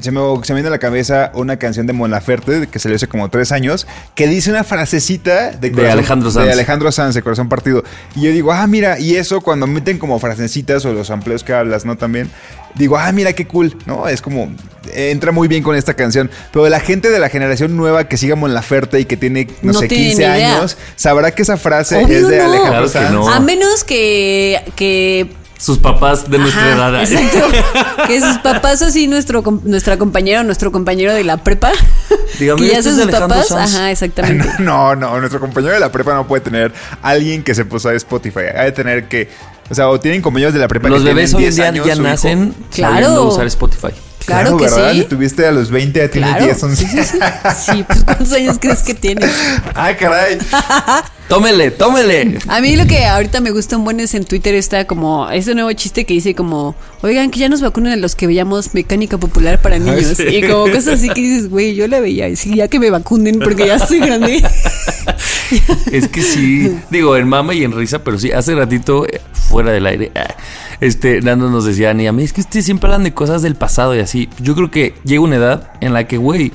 [0.00, 2.96] se me, se me viene a la cabeza una canción de Mon Laferte que salió
[2.96, 6.46] hace como tres años que dice una frasecita de, corazón- Alejandro Sanz.
[6.46, 7.82] de Alejandro Sanz, de Corazón Partido.
[8.14, 11.52] Y yo digo, ah, mira, y eso cuando meten como frasecitas o los amplios que
[11.52, 11.96] hablas, ¿no?
[11.96, 12.30] También.
[12.76, 14.06] Digo, ah, mira qué cool, ¿no?
[14.06, 14.48] Es como,
[14.94, 16.30] entra muy bien con esta canción.
[16.52, 19.72] Pero la gente de la generación nueva que siga Mon Laferte y que tiene, no,
[19.72, 20.56] No sé, tiene 15 ni idea.
[20.58, 22.44] años, sabrá que esa frase Obvio es de no.
[22.44, 23.10] Alejandro Claro que Sanz.
[23.10, 23.28] no.
[23.28, 27.02] A menos que, que Sus papás de nuestra Ajá, edad.
[27.12, 28.06] Exacto.
[28.06, 31.70] que sus papás así, nuestro, com- nuestra compañera o nuestro compañero de la prepa.
[32.38, 33.48] Dígame, que ya ¿este son sus papás.
[33.48, 33.74] Sanz?
[33.74, 34.48] Ajá, exactamente.
[34.60, 37.94] No, no, nuestro compañero de la prepa no puede tener alguien que se puso a
[37.94, 38.40] Spotify.
[38.56, 39.28] Ha de tener que,
[39.70, 41.68] o sea, o tienen compañeros de la prepa Los que bebés hoy en 10 día
[41.68, 42.94] años, ya nacen Claro.
[42.94, 43.88] sabiendo usar Spotify.
[44.26, 44.92] Claro, que ¿verdad?
[44.92, 45.00] sí.
[45.00, 46.44] Si tuviste a los 20, ya tienes Claro.
[46.44, 46.76] 10, 11.
[46.76, 47.18] Sí, sí, sí.
[47.72, 49.30] Sí, pues ¿cuántos años crees que tienes?
[49.74, 50.38] Ay, caray.
[51.28, 52.38] Tómele, tómele.
[52.48, 55.54] A mí lo que ahorita me gusta un buen es en Twitter está como ese
[55.54, 59.16] nuevo chiste que dice como, oigan, que ya nos vacunan a los que veíamos mecánica
[59.16, 60.16] popular para niños.
[60.16, 60.24] sí.
[60.24, 62.90] Y como cosas así que dices, güey, yo la veía, y sí, ya que me
[62.90, 64.42] vacunen porque ya estoy grande.
[65.92, 69.72] Es que sí, digo, en mama y en risa, pero sí, hace ratito, eh, fuera
[69.72, 70.34] del aire, ah,
[70.80, 73.54] este, Nando nos decía, ni a mí, es que ustedes siempre hablan de cosas del
[73.54, 74.28] pasado y así.
[74.40, 76.52] Yo creo que llega una edad en la que, güey,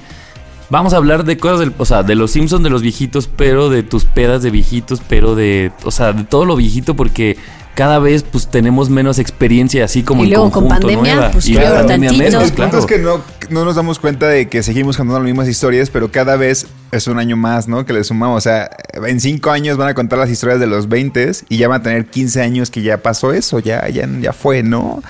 [0.69, 3.69] vamos a hablar de cosas del, o sea, de los Simpsons de los viejitos, pero
[3.69, 7.37] de tus pedas de viejitos, pero de, o sea, de todo lo viejito, porque
[7.75, 11.31] cada vez, pues, tenemos menos experiencia, así como Y en luego con conjunto, pandemia, nueva.
[11.31, 12.79] pues, Y peor la pandemia menos, El punto claro.
[12.79, 16.11] es que no, no nos damos cuenta de que seguimos contando las mismas historias, pero
[16.11, 17.85] cada vez es un año más, ¿no?
[17.85, 18.37] Que le sumamos.
[18.37, 18.69] O sea,
[19.05, 21.83] en cinco años van a contar las historias de los 20 y ya van a
[21.83, 25.01] tener 15 años que ya pasó eso, ya, ya, ya fue, ¿no?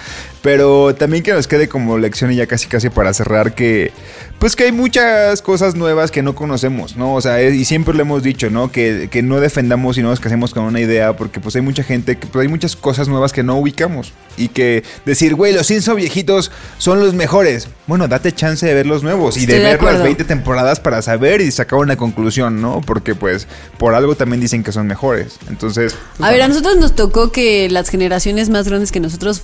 [0.42, 3.92] Pero también que nos quede como lección y ya casi casi para cerrar que
[4.38, 7.16] pues que hay muchas cosas nuevas que no conocemos, ¿no?
[7.16, 8.72] O sea, es- y siempre lo hemos dicho, ¿no?
[8.72, 11.84] Que, que no defendamos y no nos casemos con una idea porque pues hay mucha
[11.84, 15.68] gente, que, pues, hay muchas cosas nuevas que no ubicamos y que decir, güey, los
[15.68, 17.68] Simpson viejitos son los mejores.
[17.88, 20.04] Bueno, date chance de ver los nuevos y de de ver las acuerdo.
[20.04, 22.82] 20 temporadas para saber y sacar una conclusión, ¿no?
[22.82, 25.38] Porque pues por algo también dicen que son mejores.
[25.50, 29.44] Entonces, pues, A ver, a nosotros nos tocó que las generaciones más grandes que nosotros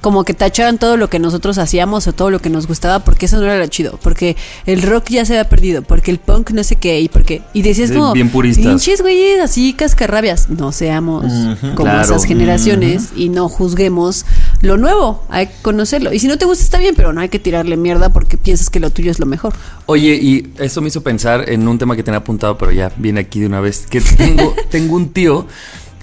[0.00, 3.26] como que tacharan todo lo que nosotros hacíamos o todo lo que nos gustaba porque
[3.26, 6.50] eso no era lo chido, porque el rock ya se había perdido, porque el punk
[6.50, 8.64] no sé qué y porque y decías como bien puristas.
[8.64, 11.24] pinches güeyes así cascarrabias, no seamos
[11.60, 12.02] como claro.
[12.02, 14.24] esas generaciones y no juzguemos
[14.62, 16.12] lo nuevo, hay que conocerlo.
[16.12, 18.70] Y si no te gusta está bien, pero no hay que tirarle mierda porque piensas
[18.70, 19.54] que lo tuyo es lo mejor.
[19.86, 23.20] Oye, y eso me hizo pensar en un tema que tenía apuntado, pero ya viene
[23.20, 23.86] aquí de una vez.
[23.88, 25.46] Que tengo, tengo un tío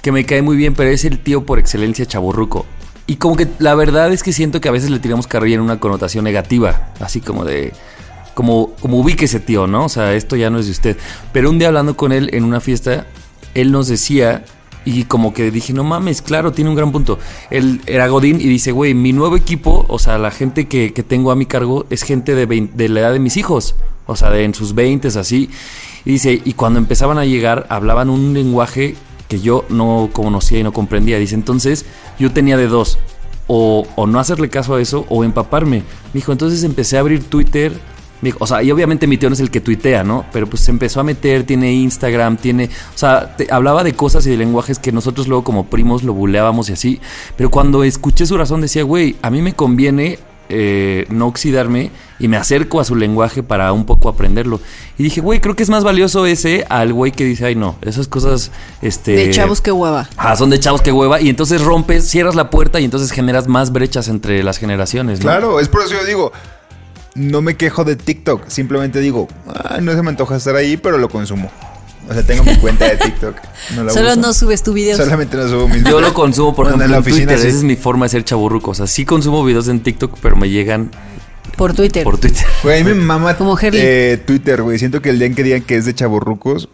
[0.02, 2.65] que me cae muy bien, pero es el tío por excelencia chaburruco.
[3.08, 5.62] Y como que la verdad es que siento que a veces le tiramos carrilla en
[5.62, 7.74] una connotación negativa, así como de.
[8.34, 9.86] Como, como ubique ese tío, ¿no?
[9.86, 10.98] O sea, esto ya no es de usted.
[11.34, 13.08] Pero un día hablando con él en una fiesta,
[13.56, 14.46] él nos decía,
[14.86, 17.17] y como que dije, no mames, claro, tiene un gran punto.
[17.50, 21.02] Él era Godín y dice, güey, mi nuevo equipo, o sea, la gente que, que
[21.02, 24.15] tengo a mi cargo es gente de, vein- de la edad de mis hijos, o
[24.15, 25.50] sea, de en sus 20 así.
[26.06, 28.96] Y dice, y cuando empezaban a llegar, hablaban un lenguaje
[29.28, 31.18] que yo no conocía y no comprendía.
[31.20, 31.86] Dice, entonces
[32.20, 32.98] yo tenía de dos,
[33.48, 35.78] o, o no hacerle caso a eso, o empaparme.
[35.78, 37.74] Me dijo, entonces empecé a abrir Twitter.
[38.40, 40.26] O sea, y obviamente mi tío no es el que tuitea, ¿no?
[40.34, 42.66] Pero pues se empezó a meter, tiene Instagram, tiene...
[42.66, 46.13] O sea, te- hablaba de cosas y de lenguajes que nosotros luego como primos lo
[46.13, 47.00] buleábamos y así.
[47.36, 50.18] Pero cuando escuché su razón decía, güey, a mí me conviene
[50.50, 54.60] eh, no oxidarme y me acerco a su lenguaje para un poco aprenderlo.
[54.98, 57.76] Y dije, güey, creo que es más valioso ese al güey que dice, ay no,
[57.82, 58.52] esas cosas...
[58.82, 60.10] Este, De chavos que hueva.
[60.18, 61.22] Ah, son de chavos que hueva.
[61.22, 65.26] Y entonces rompes, cierras la puerta y entonces generas más brechas entre las generaciones, ¿no?
[65.26, 66.32] Claro, es por eso yo digo,
[67.16, 70.98] no me quejo de TikTok, simplemente digo, "Ah, no se me antoja estar ahí, pero
[70.98, 71.52] lo consumo.
[72.10, 73.36] O sea, tengo mi cuenta de TikTok.
[73.76, 74.22] No la Solo uso.
[74.22, 74.96] no subes tu video.
[74.96, 77.40] Solamente no subo mis Yo lo consumo, por Bueno, ejemplo, en la en oficina, Twitter.
[77.42, 77.48] sí.
[77.50, 78.72] Esa es mi forma de ser chaburruco.
[78.72, 80.90] O sea, sí consumo videos en TikTok, pero me llegan
[81.58, 82.04] Por Twitter.
[82.04, 82.46] por Twitter.
[82.63, 84.78] Güey, a mí me mama Como eh, Twitter, güey.
[84.80, 86.70] Siento que el día en que digan que es de chaborrucos,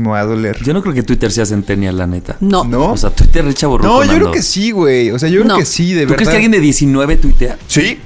[0.00, 0.56] me va a doler.
[0.62, 2.36] Yo no creo que Twitter sea centennial, la neta.
[2.40, 2.64] No.
[2.64, 2.92] ¿No?
[2.92, 3.88] O sea, Twitter es chaburruco.
[3.88, 5.10] No, yo creo que sí, güey.
[5.10, 5.58] O sea, yo creo No.
[5.58, 6.16] que sí, de ¿Tú verdad.
[6.16, 7.58] crees que alguien de 19 tuitea?
[7.66, 7.98] Sí,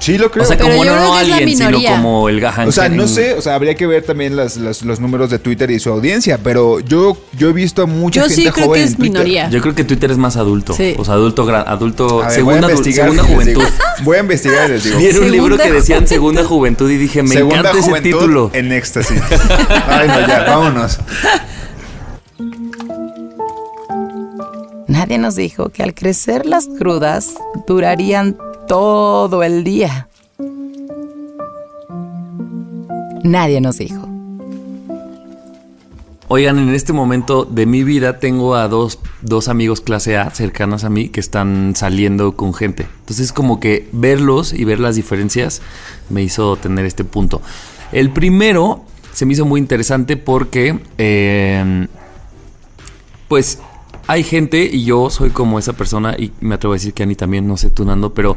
[0.00, 0.44] sí lo creo.
[0.44, 1.90] O sea, Pero como yo no, creo no que es la alguien, sino minoría.
[1.92, 2.68] como el gajan.
[2.68, 5.38] O sea, no sé, o sea, habría que ver también las, las- los números de
[5.38, 8.66] Twitter y su audiencia, pero yo, yo he visto a mucha Yo gente sí creo
[8.66, 9.12] joven que en es Twitter.
[9.12, 9.48] minoría.
[9.50, 10.72] Yo creo que Twitter es más adulto.
[10.74, 10.94] Sí.
[10.98, 13.34] O sea, adulto, gran- adulto, A ver, segunda, voy a adu- investigar segunda y les
[13.54, 13.74] juventud.
[14.02, 14.98] Voy a investigar y les digo.
[14.98, 18.10] Vi en un libro que decían segunda juventud y dije, me Segunda encanta ese juventud
[18.10, 18.50] título.
[18.54, 19.20] en éxtasis.
[19.86, 20.98] Ay, no, ya, vámonos.
[24.88, 27.34] Nadie nos dijo que al crecer las crudas
[27.66, 28.36] durarían
[28.70, 30.06] todo el día.
[33.24, 34.08] Nadie nos dijo.
[36.28, 40.84] Oigan, en este momento de mi vida tengo a dos dos amigos clase A cercanos
[40.84, 42.86] a mí que están saliendo con gente.
[43.00, 45.62] Entonces como que verlos y ver las diferencias
[46.08, 47.42] me hizo tener este punto.
[47.90, 51.88] El primero se me hizo muy interesante porque eh,
[53.26, 53.58] pues
[54.10, 57.14] hay gente y yo soy como esa persona y me atrevo a decir que Ani
[57.14, 58.36] también, no sé tú Nando, pero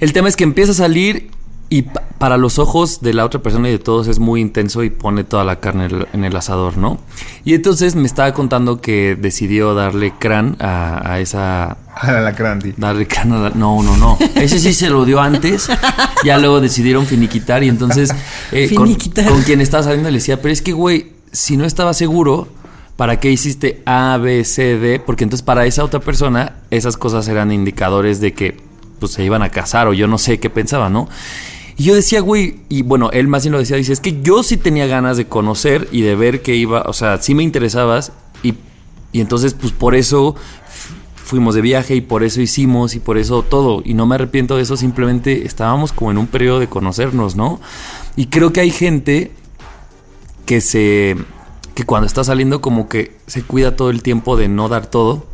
[0.00, 1.30] el tema es que empieza a salir
[1.68, 4.84] y pa- para los ojos de la otra persona y de todos es muy intenso
[4.84, 6.98] y pone toda la carne en el- en el asador, ¿no?
[7.44, 11.76] Y entonces me estaba contando que decidió darle crán a, a esa...
[11.96, 12.74] A la Lacranti.
[12.76, 14.16] Darle crán a la- No, no, no.
[14.36, 15.68] Ese sí se lo dio antes.
[16.24, 18.14] Ya luego decidieron finiquitar y entonces...
[18.52, 19.28] eh, con, Finiquitar.
[19.28, 22.48] con quien estaba saliendo le decía, pero es que, güey, si no estaba seguro...
[22.96, 25.00] ¿Para qué hiciste A, B, C, D?
[25.00, 28.56] Porque entonces para esa otra persona esas cosas eran indicadores de que
[28.98, 31.08] pues se iban a casar o yo no sé qué pensaba, ¿no?
[31.76, 34.42] Y yo decía, güey, y bueno, él más bien lo decía, dice, es que yo
[34.42, 38.12] sí tenía ganas de conocer y de ver que iba, o sea, sí me interesabas
[38.42, 38.54] y,
[39.12, 40.34] y entonces pues por eso
[41.26, 43.82] fuimos de viaje y por eso hicimos y por eso todo.
[43.84, 47.60] Y no me arrepiento de eso, simplemente estábamos como en un periodo de conocernos, ¿no?
[48.16, 49.32] Y creo que hay gente
[50.46, 51.16] que se
[51.76, 55.24] que cuando está saliendo como que se cuida todo el tiempo de no dar todo,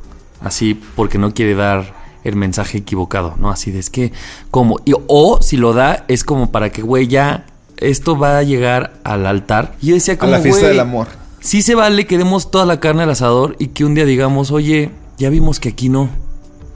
[0.42, 3.50] así porque no quiere dar el mensaje equivocado, ¿no?
[3.50, 4.12] Así de es que
[4.50, 7.46] como y- o si lo da es como para que güey ya
[7.78, 9.74] esto va a llegar al altar.
[9.80, 11.06] Y yo decía A como la fiesta güey, del amor.
[11.40, 14.50] Sí se vale que demos toda la carne al asador y que un día digamos,
[14.52, 16.10] "Oye, ya vimos que aquí no."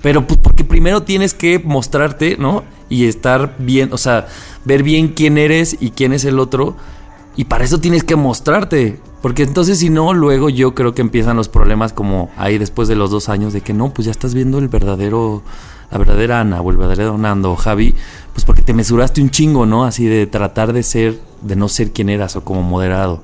[0.02, 2.64] Pero pues porque primero tienes que mostrarte, ¿no?
[2.88, 4.26] Y estar bien, o sea,
[4.64, 6.76] ver bien quién eres y quién es el otro.
[7.36, 8.98] Y para eso tienes que mostrarte.
[9.22, 12.96] Porque entonces si no, luego yo creo que empiezan los problemas como ahí después de
[12.96, 15.42] los dos años de que no, pues ya estás viendo el verdadero,
[15.90, 17.94] la verdadera Ana o el verdadero Nando o Javi,
[18.32, 19.84] pues porque te mesuraste un chingo, ¿no?
[19.84, 23.22] Así de tratar de ser, de no ser quien eras o como moderado.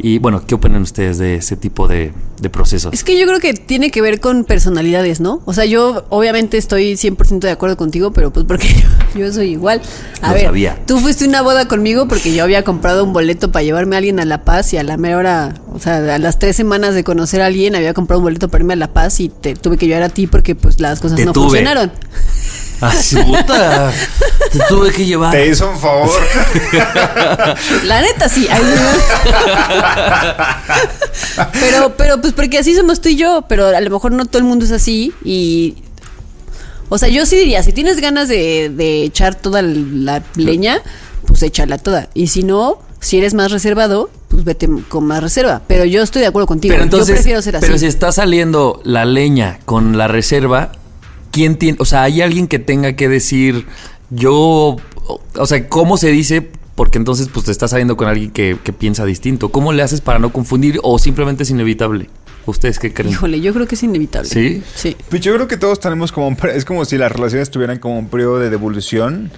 [0.00, 2.94] Y bueno, ¿qué opinan ustedes de ese tipo de, de procesos?
[2.94, 5.42] Es que yo creo que tiene que ver con personalidades, ¿no?
[5.44, 8.68] O sea, yo obviamente estoy 100% de acuerdo contigo, pero pues porque
[9.14, 9.82] yo, yo soy igual.
[10.22, 10.78] A Lo ver, sabía.
[10.86, 14.20] tú fuiste una boda conmigo porque yo había comprado un boleto para llevarme a alguien
[14.20, 17.02] a La Paz y a la mera hora, o sea, a las tres semanas de
[17.02, 19.78] conocer a alguien había comprado un boleto para irme a La Paz y te tuve
[19.78, 21.46] que llevar a ti porque pues las cosas Te no tuve.
[21.46, 21.90] funcionaron.
[22.80, 23.92] ¡Ah, puta!
[24.52, 25.32] Te tuve que llevar.
[25.32, 26.10] Te hizo un favor.
[27.84, 28.48] La neta sí.
[31.60, 34.38] Pero, pero pues porque así somos tú y yo, pero a lo mejor no todo
[34.38, 35.76] el mundo es así y...
[36.90, 40.80] O sea, yo sí diría, si tienes ganas de, de echar toda la leña,
[41.26, 42.08] pues échala toda.
[42.14, 45.60] Y si no, si eres más reservado, pues vete con más reserva.
[45.66, 46.72] Pero yo estoy de acuerdo contigo.
[46.72, 47.66] Pero entonces, yo prefiero ser así.
[47.66, 50.72] pero si está saliendo la leña con la reserva,
[51.30, 51.78] ¿quién tiene?
[51.80, 53.66] O sea, hay alguien que tenga que decir,
[54.10, 54.76] yo,
[55.34, 56.50] o, sea, ¿cómo se dice?
[56.74, 59.50] Porque entonces, pues te estás saliendo con alguien que, que piensa distinto.
[59.50, 62.08] ¿Cómo le haces para no confundir o simplemente es inevitable?
[62.46, 63.12] ¿Ustedes qué creen?
[63.12, 64.28] Híjole, yo creo que es inevitable.
[64.28, 64.62] ¿Sí?
[64.74, 64.96] Sí.
[65.10, 66.36] Pues yo creo que todos tenemos como un...
[66.54, 69.30] Es como si las relaciones tuvieran como un periodo de devolución.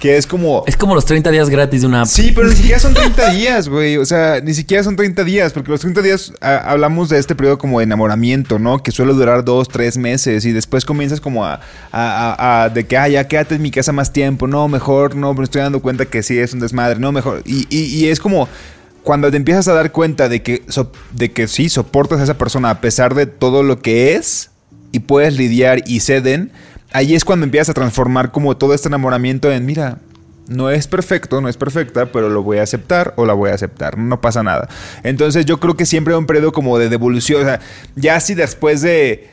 [0.00, 0.64] Que es como...
[0.66, 2.06] Es como los 30 días gratis de una app.
[2.08, 3.96] Sí, pero ni siquiera son 30 días, güey.
[3.96, 7.56] O sea, ni siquiera son 30 días, porque los 30 días hablamos de este periodo
[7.58, 8.82] como de enamoramiento, ¿no?
[8.82, 11.54] Que suele durar dos, tres meses y después comienzas como a,
[11.90, 15.14] a- a- a- de que, ah, ya quédate en mi casa más tiempo, no, mejor,
[15.16, 17.42] no, me estoy dando cuenta que sí es un desmadre, no, mejor.
[17.46, 18.46] Y, y- y es como
[19.04, 22.36] cuando te empiezas a dar cuenta de que, so- de que sí, soportas a esa
[22.36, 24.50] persona a pesar de todo lo que es
[24.92, 26.50] y puedes lidiar y ceden,
[26.94, 29.98] ahí es cuando empiezas a transformar como todo este enamoramiento en, mira,
[30.46, 33.54] no es perfecto, no es perfecta, pero lo voy a aceptar o la voy a
[33.54, 34.68] aceptar, no pasa nada.
[35.02, 37.60] Entonces yo creo que siempre un periodo como de devolución, o sea,
[37.96, 39.28] ya si después de,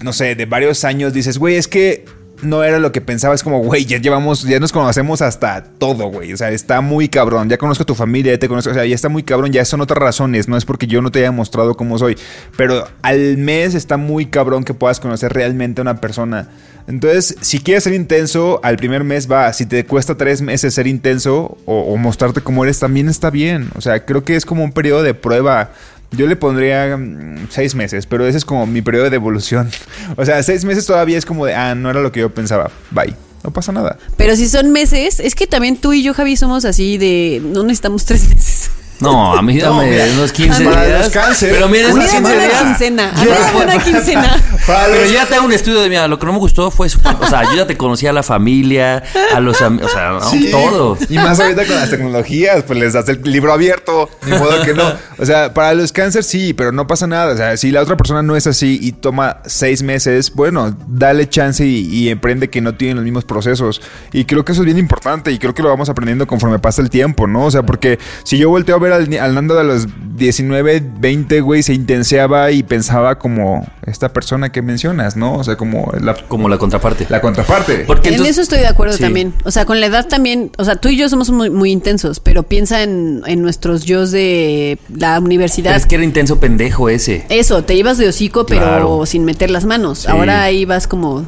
[0.00, 2.06] no sé, de varios años dices, güey, es que
[2.42, 6.08] no era lo que pensaba, es como, güey, ya llevamos, ya nos conocemos hasta todo,
[6.08, 8.74] güey, o sea, está muy cabrón, ya conozco a tu familia, ya te conozco, o
[8.74, 11.20] sea, ya está muy cabrón, ya son otras razones, no es porque yo no te
[11.20, 12.18] haya mostrado cómo soy,
[12.56, 16.48] pero al mes está muy cabrón que puedas conocer realmente a una persona.
[16.88, 19.52] Entonces, si quieres ser intenso, al primer mes va.
[19.52, 23.70] Si te cuesta tres meses ser intenso o, o mostrarte cómo eres, también está bien.
[23.76, 25.70] O sea, creo que es como un periodo de prueba.
[26.12, 29.70] Yo le pondría mm, seis meses, pero ese es como mi periodo de evolución.
[30.16, 32.70] O sea, seis meses todavía es como de, ah, no era lo que yo pensaba.
[32.90, 33.14] Bye.
[33.44, 33.98] No pasa nada.
[34.16, 37.40] Pero si son meses, es que también tú y yo, Javi, somos así de...
[37.42, 38.70] No necesitamos tres meses.
[39.02, 41.04] No, a mí dame mira, unos 15 para días.
[41.04, 43.12] los cáncer, pero mira, una esos A mí 15 dame una quincena.
[43.24, 44.36] Yo- una quincena.
[44.66, 47.00] Pero ya te hago un estudio de, mira, lo que no me gustó fue su...
[47.00, 49.02] O sea, yo ya te conocía a la familia,
[49.34, 50.20] a los amigos, o sea, ¿no?
[50.30, 50.50] Sí.
[50.52, 50.96] todo.
[51.08, 54.72] Y más ahorita con las tecnologías, pues les das el libro abierto, ni modo que
[54.72, 54.84] no.
[55.18, 57.32] O sea, para los cáncer sí, pero no pasa nada.
[57.32, 61.28] O sea, si la otra persona no es así y toma seis meses, bueno, dale
[61.28, 63.82] chance y, y emprende que no tienen los mismos procesos.
[64.12, 66.82] Y creo que eso es bien importante y creo que lo vamos aprendiendo conforme pasa
[66.82, 67.46] el tiempo, ¿no?
[67.46, 71.40] O sea, porque si yo volteo a ver al, al Nando de los 19, 20,
[71.40, 75.34] güey, se intenseaba y pensaba como esta persona que mencionas, ¿no?
[75.36, 77.06] O sea, como la, Como la contraparte.
[77.08, 77.84] la contraparte.
[77.86, 79.00] Porque en entonces- eso estoy de acuerdo Sí.
[79.02, 79.32] también.
[79.44, 82.20] O sea, con la edad también, o sea, tú y yo somos muy, muy intensos,
[82.20, 85.74] pero piensa en, en nuestros yo de la Pero universidad.
[85.76, 87.26] es que era intenso pendejo ese.
[87.28, 89.06] Eso, te ibas de hocico, pero Claro.
[89.06, 90.00] sin meter las manos.
[90.00, 90.08] Sí.
[90.08, 91.24] Ahora ahí vas como...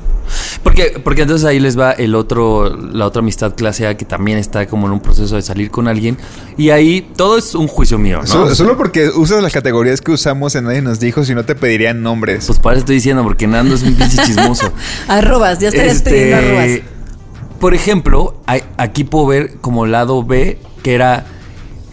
[0.63, 4.39] Porque, porque entonces ahí les va el otro, la otra amistad clase A que también
[4.39, 6.17] está como en un proceso de salir con alguien.
[6.57, 8.27] Y ahí todo es un juicio mío, ¿no?
[8.27, 11.55] Solo, solo porque usas las categorías que usamos en Nadie nos dijo, si no te
[11.55, 12.47] pedirían nombres.
[12.47, 14.73] Pues para eso estoy diciendo, porque Nando es un pinche chismoso.
[15.09, 16.81] Arrobas, ya estarías Este, pidiendo arrobas.
[17.61, 21.27] Por ejemplo, hay- aquí puedo ver como lado B, que era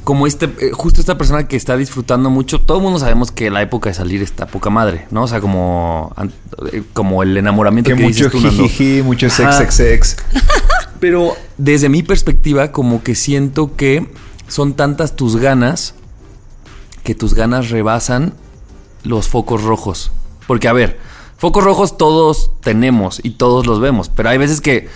[0.04, 2.60] como este, eh, justo esta persona que está disfrutando mucho.
[2.60, 5.24] Todo el mundo sabemos que la época de salir está poca madre, ¿no?
[5.24, 6.14] O sea, como,
[6.74, 8.64] eh, como el enamoramiento que que, mucho dices tú, Nando.
[8.64, 10.18] jijiji, mucho sex, sex, sex.
[11.00, 14.08] Pero desde mi perspectiva, como que siento que
[14.52, 15.96] son tantas tus ganas
[17.06, 18.34] que tus ganas rebasan
[19.04, 20.12] los focos rojos.
[20.46, 21.00] Porque, a ver,
[21.38, 24.90] focos rojos todos tenemos y todos los vemos, pero hay veces que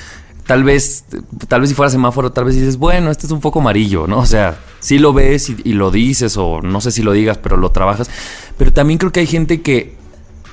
[0.45, 1.05] tal vez,
[1.47, 4.19] tal vez si fuera semáforo, tal vez dices, bueno, este es un foco amarillo, ¿no?
[4.19, 7.39] O sea, sí lo ves y, y lo dices, o no sé si lo digas,
[7.41, 8.09] pero lo trabajas.
[8.57, 9.95] Pero también creo que hay gente que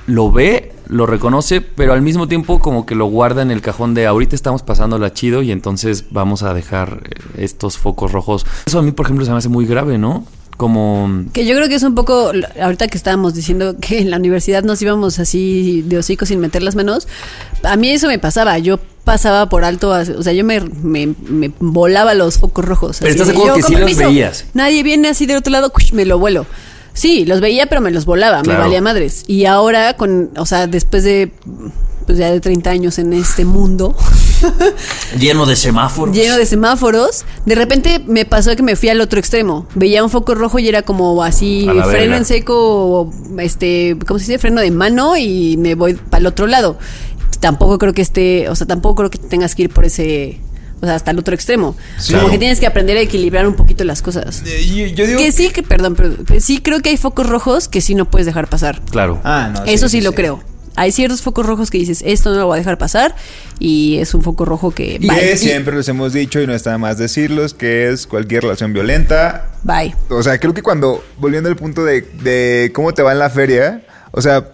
[0.07, 3.93] lo ve, lo reconoce, pero al mismo tiempo como que lo guarda en el cajón
[3.93, 8.45] de ahorita estamos pasándola chido y entonces vamos a dejar eh, estos focos rojos.
[8.65, 10.25] Eso a mí, por ejemplo, se me hace muy grave, ¿no?
[10.57, 11.25] Como...
[11.33, 14.63] Que yo creo que es un poco, ahorita que estábamos diciendo que en la universidad
[14.63, 17.07] nos íbamos así de hocico sin meter las manos,
[17.63, 21.51] a mí eso me pasaba, yo pasaba por alto, o sea, yo me, me, me
[21.59, 22.97] volaba los focos rojos.
[22.99, 24.45] Pero así ¿estás de acuerdo que sí los veías?
[24.53, 26.45] Nadie viene así del otro lado, me lo vuelo.
[26.93, 28.59] Sí, los veía, pero me los volaba, Claro.
[28.59, 29.23] me valía madres.
[29.27, 31.31] Y ahora, con, o sea, después de,
[32.05, 33.95] pues ya de 30 años en este mundo,
[35.19, 36.15] Lleno de semáforos.
[36.15, 39.65] lleno de semáforos, de repente me pasó que me fui al otro extremo.
[39.75, 42.17] Veía un foco rojo y era como así, freno verga.
[42.17, 44.39] en seco, este, ¿cómo se dice?
[44.39, 46.77] Freno de mano y me voy para el otro lado.
[47.39, 50.39] Tampoco creo que esté, o sea, tampoco creo que tengas que ir por ese,
[50.83, 51.75] o sea, hasta el otro extremo.
[51.75, 52.29] Como Claro.
[52.29, 54.43] que tienes que aprender a equilibrar un poquito las cosas.
[54.45, 57.27] Eh, yo, yo digo Que sí, que, perdón, pero que sí creo que hay focos
[57.27, 58.81] rojos que sí no puedes dejar pasar.
[58.91, 59.21] Claro.
[59.23, 60.43] Ah, no, Eso sí, lo creo.
[60.75, 63.15] Hay ciertos focos rojos que dices, esto no lo voy a dejar pasar,
[63.59, 65.19] y es un foco rojo que Y bye.
[65.19, 68.41] que Y- siempre les hemos dicho y no está de más decirlos que es cualquier
[68.43, 69.49] relación violenta.
[69.63, 69.95] bye.
[70.09, 73.29] O sea, creo que cuando, volviendo al punto de, de cómo te va en la
[73.29, 74.49] feria, o sea,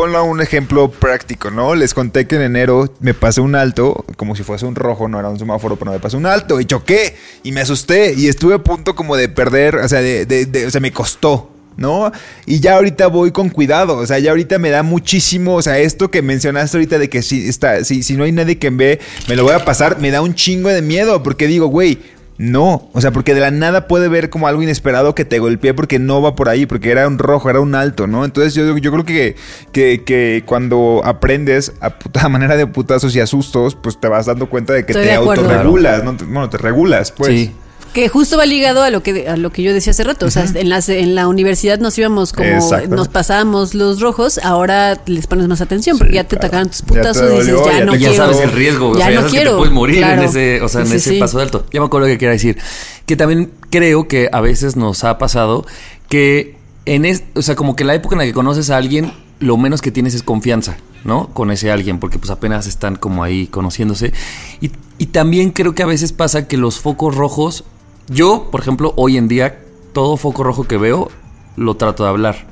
[0.00, 1.74] ponlo un ejemplo práctico, ¿no?
[1.74, 5.18] Les conté que en enero me pasé un alto, como si fuese un rojo, no
[5.18, 8.54] era un semáforo, pero me pasé un alto y choqué y me asusté y estuve
[8.54, 11.50] a punto como de perder, o sea, de- de- o sea, me costó.
[11.76, 12.10] ¿No?
[12.46, 15.78] Y ya ahorita voy con cuidado, o sea, ya ahorita me da muchísimo, o sea,
[15.78, 18.76] esto que mencionaste ahorita de que si, está, si, si no hay nadie que me
[18.84, 21.98] ve, me lo voy a pasar, me da un chingo de miedo, porque digo, güey,
[22.42, 25.74] no, o sea, porque de la nada puede ver como algo inesperado que te golpee
[25.74, 28.24] porque no va por ahí, porque era un rojo, era un alto, ¿no?
[28.24, 29.36] Entonces yo, yo creo que,
[29.72, 34.48] que, que cuando aprendes a puta manera de putazos y asustos, pues te vas dando
[34.48, 36.16] cuenta de que Estoy te de autorregulas, ¿no?
[36.16, 37.28] Te- Bueno, te regulas, pues.
[37.30, 37.54] Sí.
[37.92, 40.26] Que justo va ligado a lo que a lo que yo decía hace rato.
[40.26, 42.48] O sea, en, las, en la universidad nos íbamos como
[42.88, 46.46] nos pasábamos los rojos, ahora les pones más atención porque Sí, ya te claro.
[46.46, 48.24] atacaron tus Ya putazos y dices, ya, ya no Y ya quiero.
[48.24, 49.50] sabes el riesgo, o Ya sea, ya no sabes quiero.
[49.50, 50.22] que te puedes morir Claro.
[50.22, 51.18] en ese, o sea, en Sí, ese sí.
[51.18, 51.66] paso de alto.
[51.72, 52.58] Ya me acuerdo lo que quería decir.
[53.06, 55.66] Que también creo que a veces nos ha pasado
[56.08, 59.12] que en es, o sea, como que la época en la que conoces a alguien,
[59.40, 61.28] lo menos que tienes es confianza, ¿no?
[61.34, 64.12] Con ese alguien, porque pues apenas están como ahí conociéndose.
[64.60, 67.64] Y, y también creo que a veces pasa que los focos rojos,
[68.08, 69.60] yo, por ejemplo, hoy en día,
[69.92, 71.10] todo foco rojo que veo,
[71.56, 72.46] lo trato de hablar.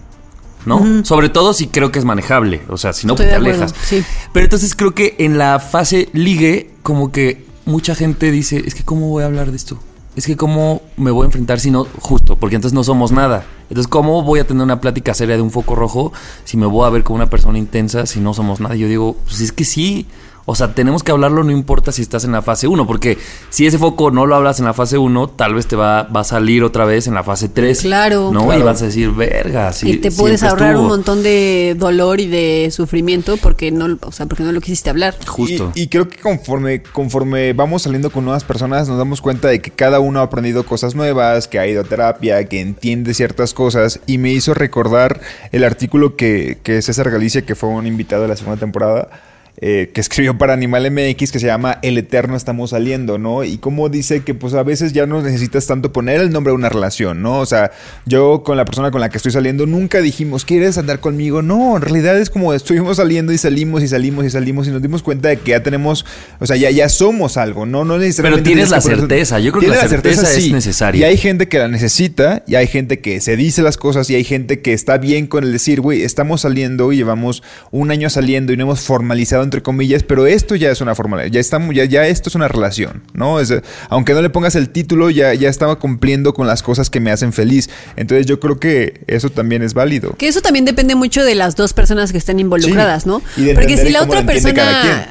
[0.66, 1.04] ¿No?
[1.04, 2.60] Sobre todo si creo que es manejable.
[2.68, 3.74] O sea, si no, pues te alejas.
[3.82, 4.04] sí.
[4.32, 8.84] Pero entonces creo que en la fase ligue, como que mucha gente dice, es que
[8.84, 9.78] cómo voy a hablar de esto.
[10.16, 13.46] Es que cómo me voy a enfrentar si no, justo, porque entonces no somos nada.
[13.70, 16.12] Entonces, ¿cómo voy a tener una plática seria de un foco rojo
[16.44, 18.74] si me voy a ver como una persona intensa si no somos nada?
[18.74, 20.06] Y yo digo, pues es que sí.
[20.50, 23.18] O sea, tenemos que hablarlo, no importa si estás en la fase 1, porque
[23.50, 26.20] si ese foco no lo hablas en la fase 1, tal vez te va, va
[26.20, 27.82] a salir otra vez en la fase 3.
[27.82, 28.30] Claro.
[28.32, 28.46] ¿No?
[28.46, 28.60] Claro.
[28.60, 29.74] Y vas a decir, verga.
[29.74, 30.84] sí, y te puedes ahorrar estuvo".
[30.84, 34.88] un montón de dolor y de sufrimiento porque no, o sea, porque no lo quisiste
[34.88, 35.16] hablar.
[35.26, 35.70] Justo.
[35.74, 39.60] Y, y creo que conforme, conforme vamos saliendo con nuevas personas, nos damos cuenta de
[39.60, 43.52] que cada uno ha aprendido cosas nuevas, que ha ido a terapia, que entiende ciertas
[43.52, 44.00] cosas.
[44.06, 45.20] Y me hizo recordar
[45.52, 49.10] el artículo que, que César Galicia, que fue un invitado de la segunda temporada,
[49.60, 53.42] eh, que escribió para Animal MX que se llama El Eterno Estamos Saliendo, ¿no?
[53.42, 56.54] Y como dice que pues a veces ya no necesitas tanto poner el nombre a
[56.54, 57.40] una relación, ¿no?
[57.40, 57.72] O sea,
[58.06, 61.42] yo con la persona con la que estoy saliendo nunca dijimos, ¿quieres andar conmigo?
[61.42, 64.80] No, en realidad es como estuvimos saliendo y salimos y salimos y salimos y nos
[64.80, 66.06] dimos cuenta de que ya tenemos,
[66.38, 67.84] o sea, ya, ya somos algo, ¿no?
[67.84, 68.44] No necesariamente...
[68.44, 71.00] Pero tienes la certeza, yo creo que la certeza es necesaria.
[71.00, 74.14] Y hay gente que la necesita y hay gente que se dice las cosas y
[74.14, 78.08] hay gente que está bien con el decir, güey, estamos saliendo y llevamos un año
[78.08, 81.74] saliendo y no hemos formalizado entre comillas, pero esto ya es una formalidad, ya estamos,
[81.74, 83.40] ya, ya esto es una relación, ¿no?
[83.40, 83.52] Es,
[83.88, 87.10] aunque no le pongas el título, ya, ya estaba cumpliendo con las cosas que me
[87.10, 87.70] hacen feliz.
[87.96, 90.14] Entonces yo creo que eso también es válido.
[90.18, 93.08] Que eso también depende mucho de las dos personas que estén involucradas, Sí.
[93.08, 93.22] ¿no?
[93.36, 95.08] Y de Porque si la otra persona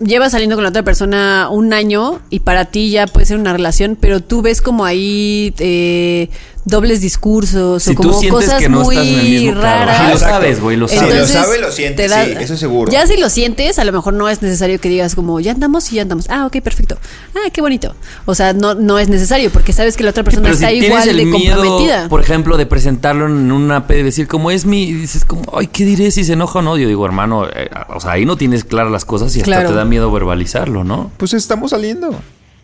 [0.00, 3.52] lleva saliendo con la otra persona un año y para ti ya puede ser una
[3.52, 6.28] relación, pero tú ves como ahí eh,
[6.64, 9.60] dobles discursos Si o tú como sientes cosas que no muy estás en el mismo
[9.60, 9.98] raras.
[9.98, 11.14] Sí, lo sabes, güey, lo sabes.
[11.14, 12.90] lo sabe, lo siente, te da- sí, eso seguro.
[12.90, 15.92] Ya si lo sientes, a lo mejor no es necesario que digas como ya andamos
[15.92, 16.26] y ya andamos.
[16.30, 16.98] Ah, ok, perfecto.
[17.34, 17.94] Ah, qué bonito.
[18.24, 21.08] O sea, no, no es necesario porque sabes que la otra persona está si igual
[21.08, 22.08] el de miedo, comprometida.
[22.08, 25.44] por ejemplo, de presentarlo en una P, de decir como es mi, y dices como,
[25.56, 26.76] ay, ¿qué diré si se enoja o no?
[26.76, 29.68] Yo digo, hermano, eh, o sea, ahí no tienes claras las cosas y hasta Claro.
[29.70, 31.10] te da miedo verbalizarlo, ¿no?
[31.16, 32.14] Pues estamos saliendo.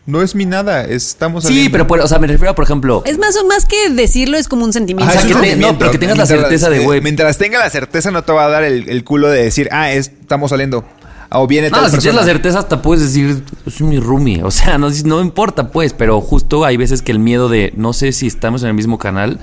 [0.06, 1.72] No es mi nada, estamos Sí, saliendo.
[1.72, 4.48] pero, por- o sea, me refiero a, por ejemplo, Es más más que decirlo, es
[4.48, 5.12] como un sentimiento.
[5.14, 5.72] Ah, que te- sentimiento.
[5.72, 7.00] no, pero que tengas la certeza de, güey.
[7.00, 9.92] Mientras tenga la certeza, no te va a dar el, el culo de decir, ah,
[9.92, 10.84] es- estamos saliendo.
[11.32, 14.50] O viene tal no, si tienes la certeza hasta puedes decir, es mi roomie, o
[14.50, 18.10] sea, no, no importa pues, pero justo hay veces que el miedo de, no sé
[18.10, 19.38] si estamos en el mismo canal,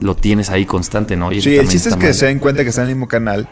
[0.00, 1.32] lo tienes ahí constante, ¿no?
[1.32, 2.14] Y Sí, el chiste es que mal.
[2.14, 3.48] se den cuenta que están en el mismo canal.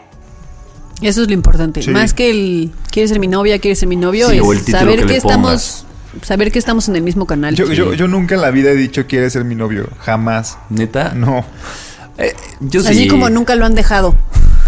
[1.01, 1.81] Eso es lo importante.
[1.81, 1.91] Sí.
[1.91, 4.65] Más que el quieres ser mi novia, quieres ser mi novio, Sí, o el es
[4.65, 5.85] saber que estamos
[6.23, 7.55] saber que estamos en el mismo canal.
[7.55, 9.89] Yo, yo, yo nunca en la vida he dicho quieres ser mi novio.
[9.99, 10.57] Jamás.
[10.69, 11.13] ¿Neta?
[11.15, 11.45] No.
[12.17, 13.07] Eh, yo Así sí.
[13.07, 14.15] como nunca lo han dejado.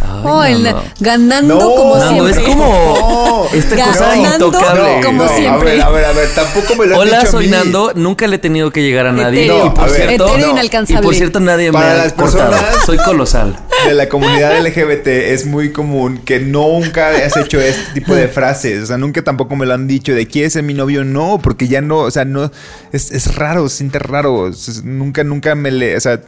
[0.03, 2.31] Ay, oh, el- ganando No, como No, siempre.
[2.31, 5.01] es como esta cosa Ganando intocable.
[5.05, 5.51] como no, siempre.
[5.51, 7.51] A ver, a ver, a ver, tampoco me lo han Hola, dicho a soy mí.
[7.51, 7.91] Nando.
[7.95, 9.45] Nunca le he tenido que llegar a nadie.
[9.45, 9.67] Etéreo.
[9.67, 11.01] y por a ver, cierto, inalcanzable.
[11.01, 12.49] y por cierto, nadie Para me ha las cortado.
[12.51, 13.55] personas- Soy colosal.
[13.87, 18.83] De la comunidad LGBT es muy común que nunca has hecho este tipo de frases.
[18.83, 21.03] O sea, nunca tampoco me lo han dicho de ¿quieres ser mi novio?
[21.03, 22.51] No, porque ya no, o sea, no,
[22.91, 24.47] es, es raro, se siente raro.
[24.49, 26.21] Es- nunca, nunca me le, o sea,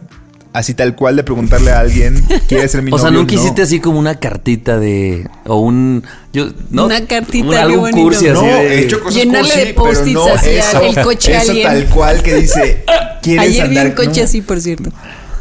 [0.53, 3.01] así tal cual de preguntarle a alguien ¿quieres ser mi O novio?
[3.09, 3.41] sea, nunca No.
[3.41, 5.27] hiciste así como una cartita de.
[5.45, 6.03] O un.
[6.31, 6.85] Yo, ¿no?
[6.85, 8.75] Una cartita, Un, algún cursi así No, de.
[8.75, 11.67] he hecho cosas Llenarle cursi, de post-its no eso, al coche a eso alguien.
[11.67, 12.85] tal cual que dice
[13.21, 14.25] ¿quieres Ayer vi andar un coche no.
[14.25, 14.91] así, por cierto.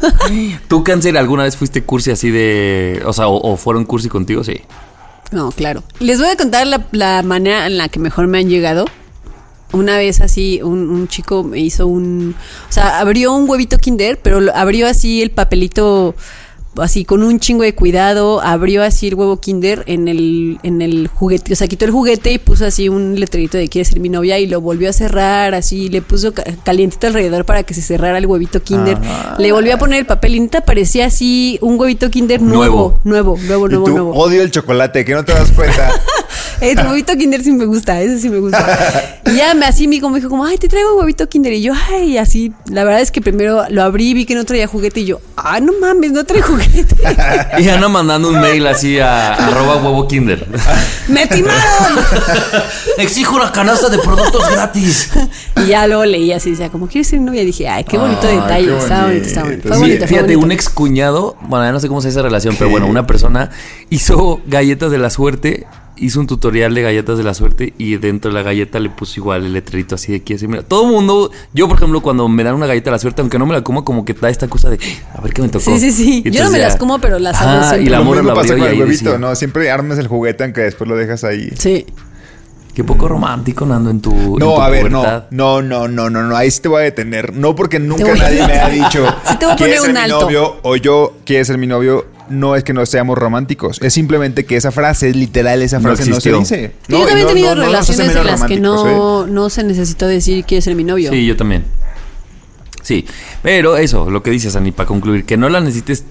[0.67, 3.01] ¿Tú, Cáncer, alguna vez fuiste cursi así de.
[3.05, 4.43] O sea, o, o fueron cursi contigo?
[4.43, 4.61] Sí.
[5.31, 5.83] No, claro.
[5.99, 8.85] Les voy a contar la, la manera en la que mejor me han llegado.
[9.73, 12.35] Una vez así, un, un chico me hizo un...
[12.69, 16.15] O sea, abrió un huevito kinder, pero abrió así el papelito,
[16.77, 21.07] así con un chingo de cuidado, abrió así el huevo kinder en el, en el
[21.07, 24.09] juguete, o sea, quitó el juguete y puso así un letrerito de quiere ser mi
[24.09, 27.81] novia y lo volvió a cerrar, así, le puso ca- calientito alrededor para que se
[27.81, 28.97] cerrara el huevito kinder.
[29.03, 29.35] Ah.
[29.39, 33.37] Le volvió a poner el papel y neta parecía así un huevito kinder nuevo, nuevo,
[33.45, 34.11] nuevo, Y nuevo, tú nuevo.
[34.13, 35.89] odio el chocolate, que no te das cuenta.
[36.61, 39.19] El huevito Kinder sí me gusta, ese sí me gusta.
[39.25, 41.51] Y ya me así mi como dijo como, ay, te traigo huevito Kinder.
[41.53, 42.53] Y yo, ay, así.
[42.69, 45.59] La verdad es que primero lo abrí, vi que no traía juguete y yo, ah,
[45.59, 46.62] no mames, no trae juguete.
[47.59, 50.47] Y Ana mandando un mail así a arroba huevo kinder.
[51.07, 51.99] ¡Me timaron!
[52.97, 55.11] Exijo una canasta de productos gratis.
[55.57, 57.43] Y ya luego leí así, decía, como quieres ser novia.
[57.43, 58.67] Y dije, ay, qué bonito detalle.
[58.67, 59.67] qué Estaba bonito, estaba bonito.
[59.67, 59.79] Fue bonito.
[59.79, 60.45] bonito, fue Fíjate, bonito.
[60.45, 63.05] un ex cuñado, bueno, ya no sé cómo se dice esa relación, pero bueno, una
[63.05, 63.49] persona
[63.89, 65.65] hizo galletas de la suerte,
[65.97, 69.19] hizo un tutorial de galletas de la suerte y dentro de la galleta le puso
[69.19, 72.27] igual el letrerito así de que así, mira, todo el mundo, yo por ejemplo, cuando
[72.27, 74.29] me dan una galleta de la suerte, aunque no me la como, como que da
[74.29, 74.79] esta cosa de,
[75.15, 75.65] a ver qué me tocó.
[75.65, 76.23] Sí, sí, sí.
[76.25, 77.85] Y Yo no me ya- las como, pero las hago Ajá, siempre.
[77.85, 79.35] Y la morra la pasa con el ahí huevito, decía, ¿no?
[79.35, 81.49] Siempre armas el juguete aunque después lo dejas ahí.
[81.57, 81.85] Sí.
[82.73, 85.25] Qué poco romántico, Nando, en tu en No, tu a ver, no, pubertad.
[85.29, 87.31] no, no, no, no, no, ahí sí te voy a detener.
[87.35, 89.93] No porque nunca nadie me ha dicho, Sí te voy a ¿quieres poner ser un
[89.93, 90.21] mi alto.
[90.21, 90.55] novio?
[90.63, 92.07] O yo, ¿quieres ser mi novio?
[92.29, 95.83] No es que no seamos románticos, es simplemente que esa frase, es literal, esa No
[95.83, 96.71] frase no, se dice.
[96.87, 98.91] yo No, también y he no- tenido no- no relaciones en las que románticos, ¿eh?
[98.91, 101.11] no, no se necesitó decir quieres ser mi novio.
[101.11, 101.63] Sí, yo también.
[102.81, 103.05] Sí,
[103.41, 106.03] pero eso, lo que dices, Ani, para concluir, que no la necesites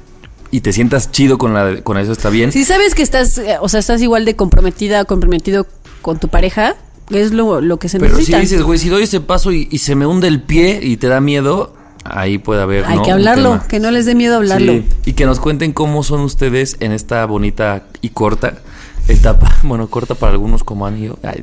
[0.51, 2.53] y te sientas chido con, la, con eso está bien.
[2.53, 5.67] Si sabes que estás, eh, o sea, estás igual de comprometida, comprometido
[6.01, 6.77] con tu pareja,
[7.11, 8.39] es lo, lo que se pero si necesita.
[8.39, 11.09] dices, güey, si doy ese paso y, y se me hunde el pie y te
[11.09, 11.75] da miedo,
[12.13, 12.85] ahí puede haber.
[12.85, 13.03] Hay ¿no?
[13.03, 14.73] que hablarlo, que no les dé miedo hablarlo.
[14.75, 18.55] Sí, Y que nos cuenten cómo son ustedes en esta bonita y corta
[19.09, 19.49] etapa.
[19.65, 21.19] Bueno, corta para algunos como han ido.
[21.23, 21.43] Ay,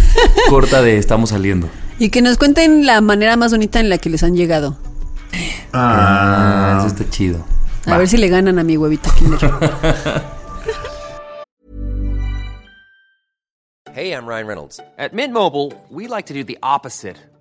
[0.50, 1.68] corta de estamos saliendo.
[1.98, 4.76] Y que nos cuenten la manera más bonita en la que les han llegado.
[5.72, 7.44] Ah, eso está chido.
[7.86, 7.98] A Va.
[7.98, 9.38] ver si le ganan a mi huevito Kinder.
[13.94, 14.80] Hey, I'm Ryan Reynolds.
[14.96, 17.16] At Mint Mobile, we like to do the opposite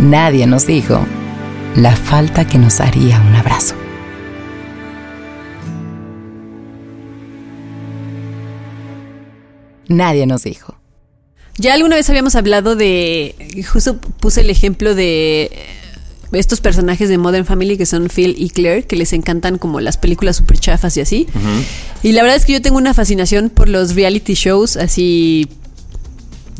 [0.00, 1.06] Nadie nos dijo
[1.76, 3.74] la falta que nos haría un abrazo.
[9.88, 10.78] Nadie nos dijo.
[11.58, 13.34] Ya alguna vez habíamos hablado de.
[13.70, 15.50] Justo puse el ejemplo de
[16.32, 19.98] estos personajes de Modern Family que son Phil y Claire, que les encantan como las
[19.98, 21.26] películas super chafas y así.
[22.02, 25.46] Y la verdad es que yo tengo una fascinación por los reality shows así.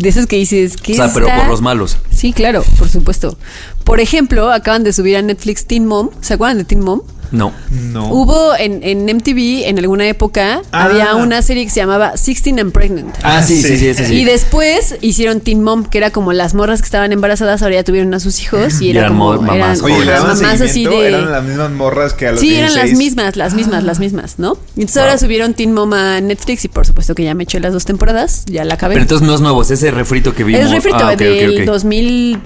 [0.01, 0.94] De esos que dices que.
[0.94, 1.98] O sea, pero por los malos.
[2.11, 3.36] Sí, claro, por supuesto.
[3.84, 6.09] Por ejemplo, acaban de subir a Netflix Teen Mom.
[6.22, 7.03] ¿Se acuerdan de Teen Mom?
[7.33, 7.53] No.
[7.70, 8.09] No.
[8.12, 10.85] Hubo en, en MTV en alguna época, Ah.
[10.85, 13.14] había una serie que se llamaba Sixteen and Pregnant.
[13.22, 14.14] Ah, sí, sí, sí, sí.
[14.14, 17.85] Y después hicieron Teen Mom, que era como las morras que estaban embarazadas, ahora ya
[17.85, 20.61] tuvieron a sus hijos y Y era eran como mo- mamás eran Oye, daban mamás
[20.61, 22.99] así de eran las mismas morras que a los Sí, eran las 16.
[22.99, 24.59] mismas, las mismas, las mismas, ¿no?
[24.76, 27.61] Y entonces ahora subieron Teen Mom a Netflix y por supuesto que ya me eché
[27.61, 28.95] las dos temporadas, ya la acabé.
[28.95, 30.62] Pero entonces no es nuevo, es ese refrito que vimos.
[30.62, 31.64] es refrito Ah, del ok.
[31.66, 32.39] 2000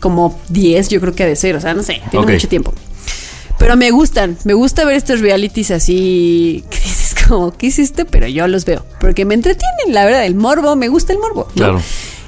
[0.00, 2.74] como 10, yo creo que ha de ser, o sea, no sé, tiene mucho tiempo.
[3.58, 8.04] Pero me gustan, me gusta ver estos realities así que dices como, ¿qué hiciste?
[8.04, 11.46] Pero yo los veo, porque me entretienen, la verdad, el morbo, me gusta el morbo.
[11.48, 11.54] ¿no?
[11.54, 11.82] Claro.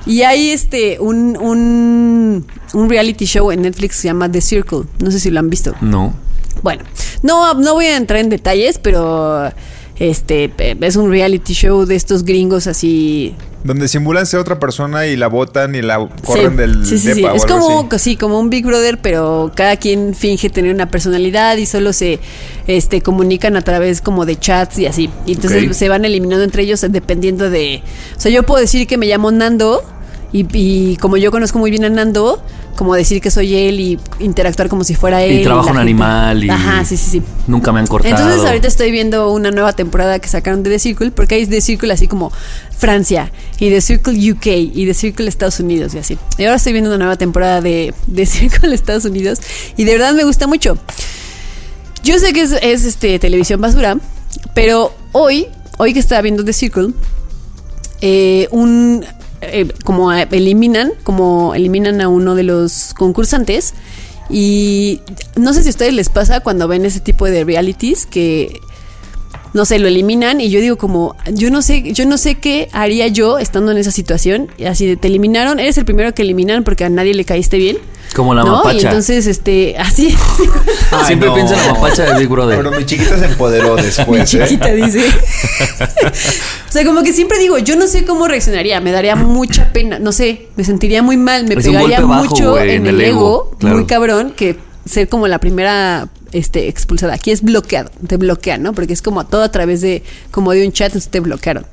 [0.06, 4.84] Y hay este, un, un, un reality show en Netflix que se llama The Circle,
[5.00, 5.74] no sé si lo han visto.
[5.80, 6.14] No.
[6.62, 6.84] Bueno,
[7.22, 9.52] no, no voy a entrar en detalles, pero
[9.98, 13.34] este es un reality show de estos gringos así.
[13.66, 17.12] Donde simulan ser otra persona y la botan y la corren Sí, del sí, sí,
[17.14, 17.20] sí.
[17.20, 18.10] depa Es como, así.
[18.10, 22.20] sí, como un Big Brother, pero cada quien finge tener una personalidad y solo se
[22.66, 25.10] este, comunican a través como de chats y así.
[25.26, 27.82] Y entonces se van eliminando entre ellos dependiendo de...
[28.16, 29.82] O sea, yo puedo decir que me llamo Nando
[30.32, 32.42] y, y como yo conozco muy bien a Nando,
[32.76, 35.40] como decir que soy él y interactuar como si fuera él.
[35.40, 36.50] Y trabajo un animal y.
[36.50, 37.22] Ajá, sí, sí, sí.
[37.46, 38.14] Nunca me han cortado.
[38.14, 41.60] Entonces ahorita estoy viendo una nueva temporada que sacaron de The Circle, porque hay The
[41.60, 42.30] Circle así como
[42.76, 46.18] Francia, y The Circle UK, y The Circle Estados Unidos, y así.
[46.38, 49.40] Y ahora estoy viendo una nueva temporada de The Circle Estados Unidos,
[49.76, 50.78] y de verdad me gusta mucho.
[52.04, 53.96] Yo sé que es, es, este televisión basura,
[54.54, 55.48] pero hoy,
[55.78, 56.90] hoy que estaba viendo The Circle,
[58.00, 59.04] eh, un
[59.46, 63.74] eh, como eh, eliminan, como eliminan a uno de los concursantes.
[64.28, 65.00] Y
[65.36, 68.60] no sé si a ustedes les pasa cuando ven ese tipo de realities que
[69.56, 72.68] no sé, lo eliminan y yo digo como, yo no sé, yo no sé qué
[72.72, 74.48] haría yo estando en esa situación.
[74.58, 77.56] Y así de te eliminaron, eres el primero que eliminan porque a nadie le caíste
[77.56, 77.78] bien.
[78.14, 78.48] Como la ¿no?
[78.48, 78.88] Y mapacha.
[78.88, 80.16] entonces, este, así,
[80.90, 81.34] Ay, Siempre no.
[81.34, 82.56] pienso en la mapacha de Big Brother.
[82.56, 84.34] Pero mi chiquita se empoderó mi después.
[84.34, 84.44] ¿eh?
[84.44, 85.06] chiquita dice.
[86.68, 89.98] o sea, como que siempre digo, yo no sé cómo reaccionaría, me daría mucha pena,
[89.98, 93.00] no sé, me sentiría muy mal, me Es pegaría bajo, mucho en en el el
[93.02, 93.18] ego,
[93.50, 93.76] ego, claro.
[93.76, 94.56] muy cabrón, que
[94.88, 97.14] ser como la primera este, expulsada.
[97.14, 98.72] Aquí es bloqueado, te bloquean, ¿no?
[98.72, 101.66] Porque es como todo a través de, como de un chat, entonces te bloquearon.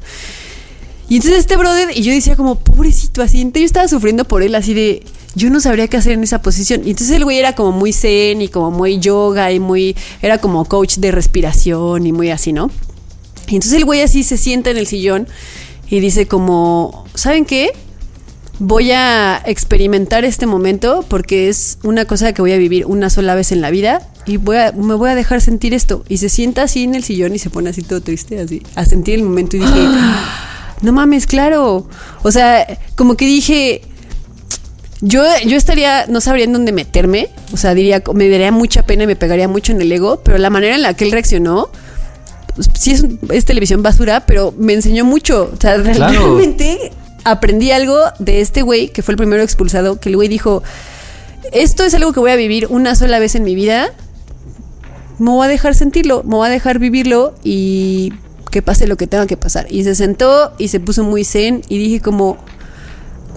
[1.14, 4.56] Y entonces este brother, y yo decía como, pobrecito, así, yo estaba sufriendo por él,
[4.56, 5.04] así de,
[5.36, 6.82] yo no sabría qué hacer en esa posición.
[6.88, 10.40] Y entonces el güey era como muy zen y como muy yoga y muy, era
[10.40, 12.72] como coach de respiración y muy así, ¿no?
[13.48, 15.28] Y entonces el güey así se sienta en el sillón
[15.88, 17.74] y dice como, ¿saben qué?
[18.58, 23.36] Voy a experimentar este momento porque es una cosa que voy a vivir una sola
[23.36, 26.04] vez en la vida y voy a, me voy a dejar sentir esto.
[26.10, 28.84] Y se sienta así en el sillón y se pone así todo triste, así, a
[28.84, 29.74] sentir el momento y dije,
[30.82, 31.88] no mames, claro.
[32.24, 32.66] O sea,
[32.96, 33.82] como que dije,
[35.02, 37.30] yo, yo estaría, no sabría en dónde meterme.
[37.54, 40.38] O sea, diría, me daría mucha pena y me pegaría mucho en el ego, pero
[40.38, 41.70] la manera en la que él reaccionó,
[42.56, 45.52] pues, sí es, es televisión basura, pero me enseñó mucho.
[45.54, 46.14] O sea, Claro.
[46.38, 46.92] realmente
[47.26, 50.64] aprendí algo de este güey, que fue el primero expulsado, que el güey dijo,
[51.52, 53.92] esto es algo que voy a vivir una sola vez en mi vida.
[55.20, 58.14] Me voy a dejar sentirlo, me voy a dejar vivirlo y
[58.54, 59.66] que pase lo que tenga que pasar.
[59.70, 62.38] Y se sentó y se puso muy zen y dije como,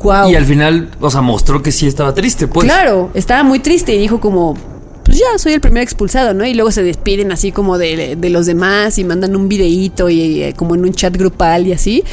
[0.03, 0.31] wow.
[0.31, 2.67] Y al final, o sea, mostró que sí estaba triste, pues.
[2.67, 4.57] Claro, estaba muy triste y dijo como,
[5.05, 6.45] pues ya, soy el primer expulsado, ¿no?
[6.45, 10.43] Y luego se despiden así como de, de los demás y mandan un videíto y
[10.43, 12.05] eh, como en un chat grupal y así.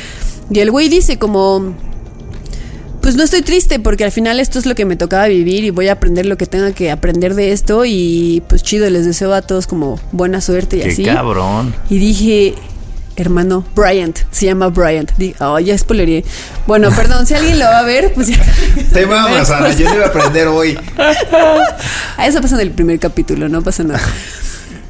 [0.50, 1.76] Y el güey dice como,
[3.02, 5.72] pues no estoy triste porque al final esto es lo que me tocaba vivir y
[5.72, 9.34] voy a aprender lo que tenga que aprender de esto y pues chido, les deseo
[9.34, 11.04] a todos como buena suerte y Qué así.
[11.04, 11.76] cabrón.
[11.90, 12.56] Y dije,
[13.16, 15.12] hermano, Bryant, se llama Bryant.
[15.18, 16.24] Di- oh, ya spoileré.
[16.68, 18.38] Bueno, perdón, si alguien lo va a ver, pues ya.
[18.92, 19.70] Te mamas, Ana.
[19.72, 20.78] Yo te iba a aprender hoy.
[22.16, 24.00] Ah, eso pasa en el primer capítulo, no pasa nada.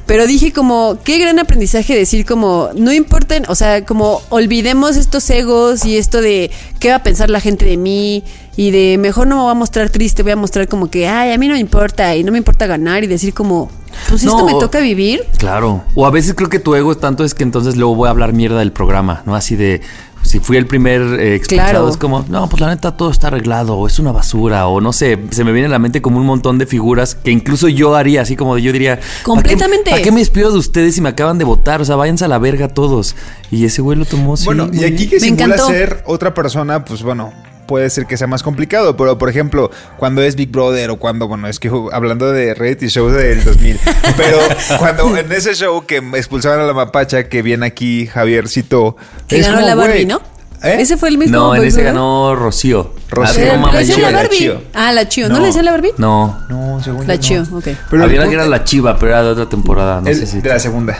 [0.06, 5.28] Pero dije como, qué gran aprendizaje decir como, no importen, o sea, como olvidemos estos
[5.30, 8.22] egos y esto de qué va a pensar la gente de mí
[8.56, 11.32] y de mejor no me voy a mostrar triste, voy a mostrar como que, ay,
[11.32, 13.70] a mí no me importa y no me importa ganar y decir como,
[14.08, 14.44] pues esto No.
[14.46, 15.24] me toca vivir.
[15.38, 15.82] Claro.
[15.94, 18.10] O a veces creo que tu ego es tanto es que entonces luego voy a
[18.10, 19.34] hablar mierda del programa, ¿no?
[19.34, 19.80] Así de,
[20.22, 21.88] si fui el primer eh, expulsado, Claro.
[21.88, 24.92] es como, no, pues la neta todo está arreglado, o es una basura, o no
[24.92, 27.94] sé, se me viene a la mente como un montón de figuras que incluso yo
[27.94, 29.90] haría, así como de yo diría, ¿para qué- Completamente.
[29.90, 31.80] ¿Para qué, me despido de ustedes si me acaban de votar?
[31.82, 33.14] O sea, váyanse a la verga todos.
[33.50, 34.34] Y ese güey lo tomó.
[34.44, 35.66] Bueno, y aquí que Me simula encantó.
[35.68, 37.32] ser otra persona, pues bueno,
[37.66, 38.96] puede ser que sea más complicado.
[38.96, 42.88] Pero por ejemplo, cuando es Big Brother o cuando, bueno, es que hablando de reality
[42.88, 43.78] shows del 2000,
[44.16, 44.38] pero
[44.78, 48.96] cuando en ese show que expulsaban a la mapacha, que viene aquí Javier citó.
[49.28, 50.20] Que ganó como, la Barbie, ¿no?
[50.62, 50.76] ¿eh?
[50.80, 51.36] Ese fue el mismo.
[51.36, 51.84] No, en ese Brother?
[51.92, 52.94] ganó Rocío.
[53.10, 53.44] Rocío.
[53.44, 54.68] Ah, Eh, no mames, ¿Le decían Chiva, la la Barbie?
[54.72, 55.28] Ah, la Chio.
[55.28, 55.40] ¿No, No.
[55.40, 55.92] le decían la Barbie?
[55.98, 56.38] No.
[56.48, 57.58] No, según La yo Chio, no.
[57.58, 57.68] ok.
[57.90, 60.00] Pero Había una que era la chiva, pero era de otra temporada.
[60.00, 60.40] No el- sé si.
[60.40, 60.98] de la segunda.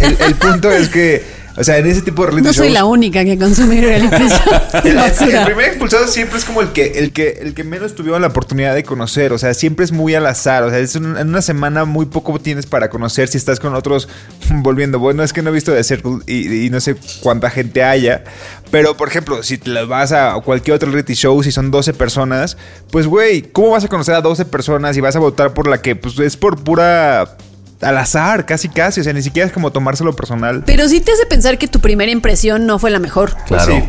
[0.00, 1.24] El, el punto es que,
[1.56, 4.16] o sea, en ese tipo de reality No soy shows- la única que consume reality
[4.28, 4.60] show.
[4.84, 8.28] El, primer expulsado siempre es como el que, el que, el que menos tuvieron la
[8.28, 9.32] oportunidad de conocer.
[9.32, 10.62] O sea, siempre es muy al azar.
[10.64, 13.74] O sea, es un- en una semana muy poco tienes para conocer si estás con
[13.74, 14.08] otros
[14.50, 14.98] volviendo.
[14.98, 18.24] Bueno, es que no he visto de Circle y, y no sé cuánta gente haya.
[18.70, 22.56] Pero, por ejemplo, si te vas a cualquier otro reality show, si son 12 personas,
[22.90, 25.80] pues, güey, ¿cómo vas a conocer a 12 personas y vas a votar por la
[25.80, 27.36] que, pues, es por pura.
[27.80, 30.62] Al azar, casi casi, o sea, ni siquiera es como tomárselo personal.
[30.66, 33.36] Pero sí te hace pensar que tu primera impresión no fue la mejor.
[33.46, 33.72] Claro.
[33.72, 33.82] sí.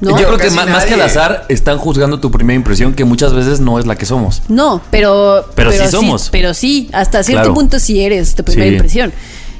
[0.00, 0.18] ¿No?
[0.18, 3.32] Yo creo que más, más que al azar están juzgando tu primera impresión que muchas
[3.32, 4.42] veces no es la que somos.
[4.48, 5.46] No, pero.
[5.54, 6.28] Pero sí somos.
[6.30, 7.54] Pero sí, hasta cierto Claro.
[7.54, 8.74] punto sí eres tu primera Sí.
[8.74, 9.12] impresión.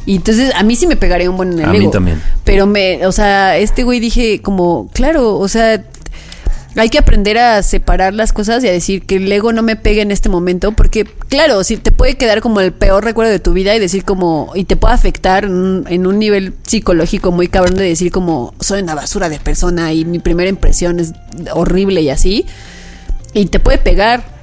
[0.07, 2.21] Y entonces a mí sí me pegaría un buen en el A mí también.
[2.45, 5.83] Pero me, o sea, este güey dije como, claro, o sea,
[6.77, 9.77] hay que aprender a separar las cosas y a decir que el ego no me
[9.77, 13.39] pegue en este momento, porque claro, si te puede quedar como el peor recuerdo de
[13.39, 17.31] tu vida y decir como, y te puede afectar en un, en un nivel psicológico
[17.31, 21.13] muy cabrón de decir como, soy una basura de persona y mi primera impresión es
[21.53, 22.47] horrible y así,
[23.33, 24.34] y te puede pegar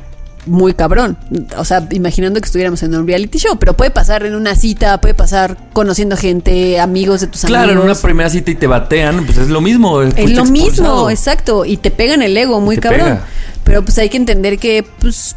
[0.46, 1.18] muy cabrón.
[1.58, 5.00] O sea, imaginando que estuviéramos en un reality show, pero puede pasar en una cita,
[5.00, 7.98] puede pasar conociendo gente, amigos de tus Claro, en amigos.
[7.98, 10.02] una primera cita y te batean, pues es lo mismo.
[10.02, 11.66] Es lo mismo, exacto.
[11.66, 13.02] Y te pegan el ego muy Te cabrón.
[13.02, 13.26] pega.
[13.64, 15.36] Pero pues hay que entender que pues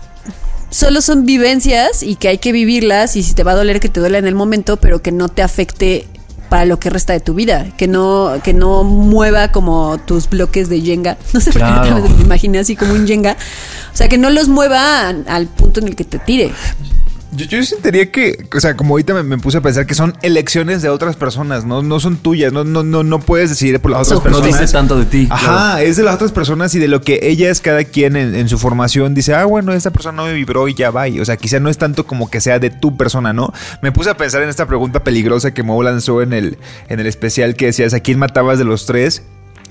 [0.70, 3.88] solo son vivencias y que hay que vivirlas y si te va a doler que
[3.88, 6.06] te duela en el momento, pero que no te afecte
[6.48, 10.68] para lo que resta de tu vida, que no que no mueva como tus bloques
[10.68, 11.16] de Jenga.
[11.32, 11.80] No sé por qué Claro.
[11.82, 13.36] otra vez me imaginé así como un Jenga.
[13.92, 16.52] O sea, que no los mueva al punto en el que te tire.
[17.36, 20.14] Yo, yo sentiría que, o sea, como ahorita me, me puse a pensar que son
[20.22, 23.90] elecciones de otras personas, no, no son tuyas, no, no, no, no puedes decidir por
[23.90, 24.28] las otras Ojo.
[24.28, 24.60] No personas.
[24.60, 25.28] dice tanto de ti.
[25.30, 25.78] Ajá, claro.
[25.78, 28.58] es de las otras personas y de lo que ellas, cada quien en, en su
[28.58, 31.08] formación, dice, ah, bueno, esta persona no me vibró y ya va.
[31.08, 33.52] Y, O sea, quizá no es tanto como que sea de tu persona, ¿no?
[33.82, 36.58] Me puse a pensar en esta pregunta peligrosa que Mo lanzó en el,
[36.88, 39.22] en el especial que decías, ¿a quién matabas de los tres?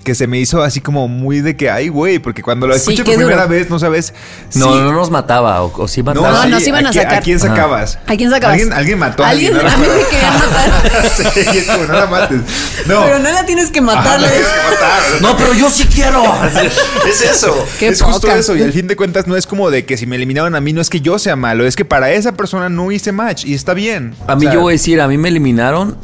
[0.04, 2.92] Que se me hizo así como muy de que, ay, güey, porque cuando lo Sí,
[2.96, 3.48] qué por primera duro.
[3.50, 4.14] vez no sabes.
[4.56, 6.30] No, si- no nos mataba, o, o sí mataba.
[6.30, 7.20] No, sí, nos iban a quién- sacar.
[7.20, 7.48] ¿A quién Ajá.
[7.48, 8.00] sacabas?
[8.06, 8.54] ¿A quién sacabas?
[8.56, 9.56] Alguien, alguien mató a alguien.
[9.56, 9.74] Alguien- ¿no?
[9.74, 11.10] a mí me querían matar.
[11.34, 12.42] sí, es como, no la mates.
[12.86, 13.04] No.
[13.06, 14.20] Pero no la tienes que Ajá, matar.
[14.20, 15.02] la le- tienes que matar.
[15.22, 16.22] No, pero yo sí quiero.
[17.08, 17.66] Es eso.
[17.80, 18.56] Qué es justo eso.
[18.56, 20.74] Y al fin de cuentas no es como de que si me eliminaban a mí
[20.74, 23.54] no es que yo sea malo, es que para esa persona no hice match y
[23.54, 24.16] está bien.
[24.28, 25.98] A O mí sea, yo voy a decir, a mí me eliminaron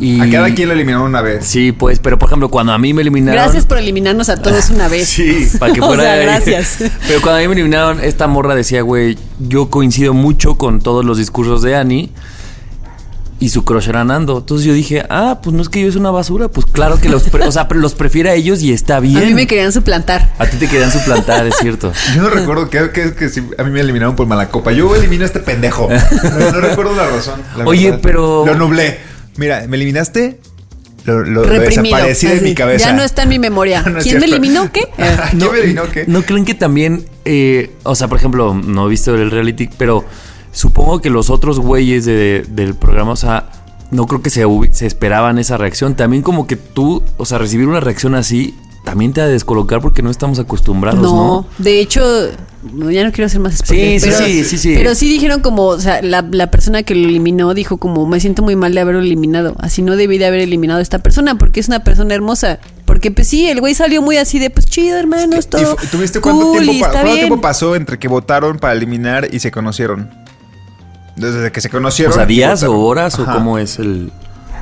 [0.00, 0.20] y...
[0.20, 1.44] A cada quien lo eliminaron una vez.
[1.46, 3.42] Sí, pues, pero por ejemplo, cuando a mí me eliminaron...
[3.42, 5.08] Gracias por eliminarnos a todos una vez.
[5.18, 6.02] Sí, para que O fuera.
[6.02, 6.76] sea, gracias.
[7.08, 11.04] Pero cuando a mí me eliminaron, esta morra decía, güey, yo coincido mucho con todos
[11.04, 12.10] los discursos de Annie.
[13.40, 14.38] Y su crush era Nando.
[14.38, 16.48] Entonces yo dije, ah, pues no es que yo es una basura.
[16.48, 19.16] Pues claro que los, pre- o sea, los prefiere a ellos y está bien.
[19.18, 20.32] A mí me querían suplantar.
[20.40, 21.92] A ti te querían suplantar, es cierto.
[22.16, 24.72] Yo no recuerdo que, que, que si a mí me eliminaron por mala copa.
[24.72, 25.88] Yo elimino a este pendejo.
[25.88, 27.40] No, no recuerdo la razón.
[27.56, 28.00] la Oye, verdad.
[28.02, 28.98] pero- Lo nublé.
[29.38, 30.38] Mira, me eliminaste.
[31.06, 32.90] Lo, lo- desaparecí de mi cabeza.
[32.90, 33.82] Ya no está en mi memoria.
[33.86, 34.70] No ¿Quién me eliminó?
[34.70, 34.82] ¿Qué?
[35.30, 36.04] ¿Quién me eliminó qué?
[36.06, 40.04] ¿No creen que también, eh, o sea, por ejemplo, no he visto el reality, pero
[40.52, 43.48] supongo que los otros güeyes de- del programa, o sea,
[43.90, 45.94] no creo que se, se esperaban esa reacción.
[45.96, 48.54] También como que tú, o sea, recibir una reacción así,
[48.84, 51.10] también te ha de descolocar porque no estamos acostumbrados, ¿no?
[51.12, 52.00] No, de hecho,
[52.90, 54.74] ya no quiero hacer más spoiler, Sí, sí, pero, sí, sí, sí.
[54.74, 58.18] Pero sí dijeron como, o sea, la, la persona que lo eliminó dijo como, me
[58.18, 59.54] siento muy mal de haberlo eliminado.
[59.60, 62.58] Así no debí de haber eliminado a esta persona porque es una persona hermosa.
[62.86, 65.76] Porque pues sí, el güey salió muy así de pues chido, hermanos, ¿Y todo.
[65.76, 69.40] fu- ¿Tuviste cuánto, cool, tiempo, pa- cuánto tiempo pasó entre que votaron para eliminar y
[69.40, 70.08] se conocieron?
[71.16, 72.12] Desde que se conocieron.
[72.12, 74.10] O sea, días o horas o cómo es el.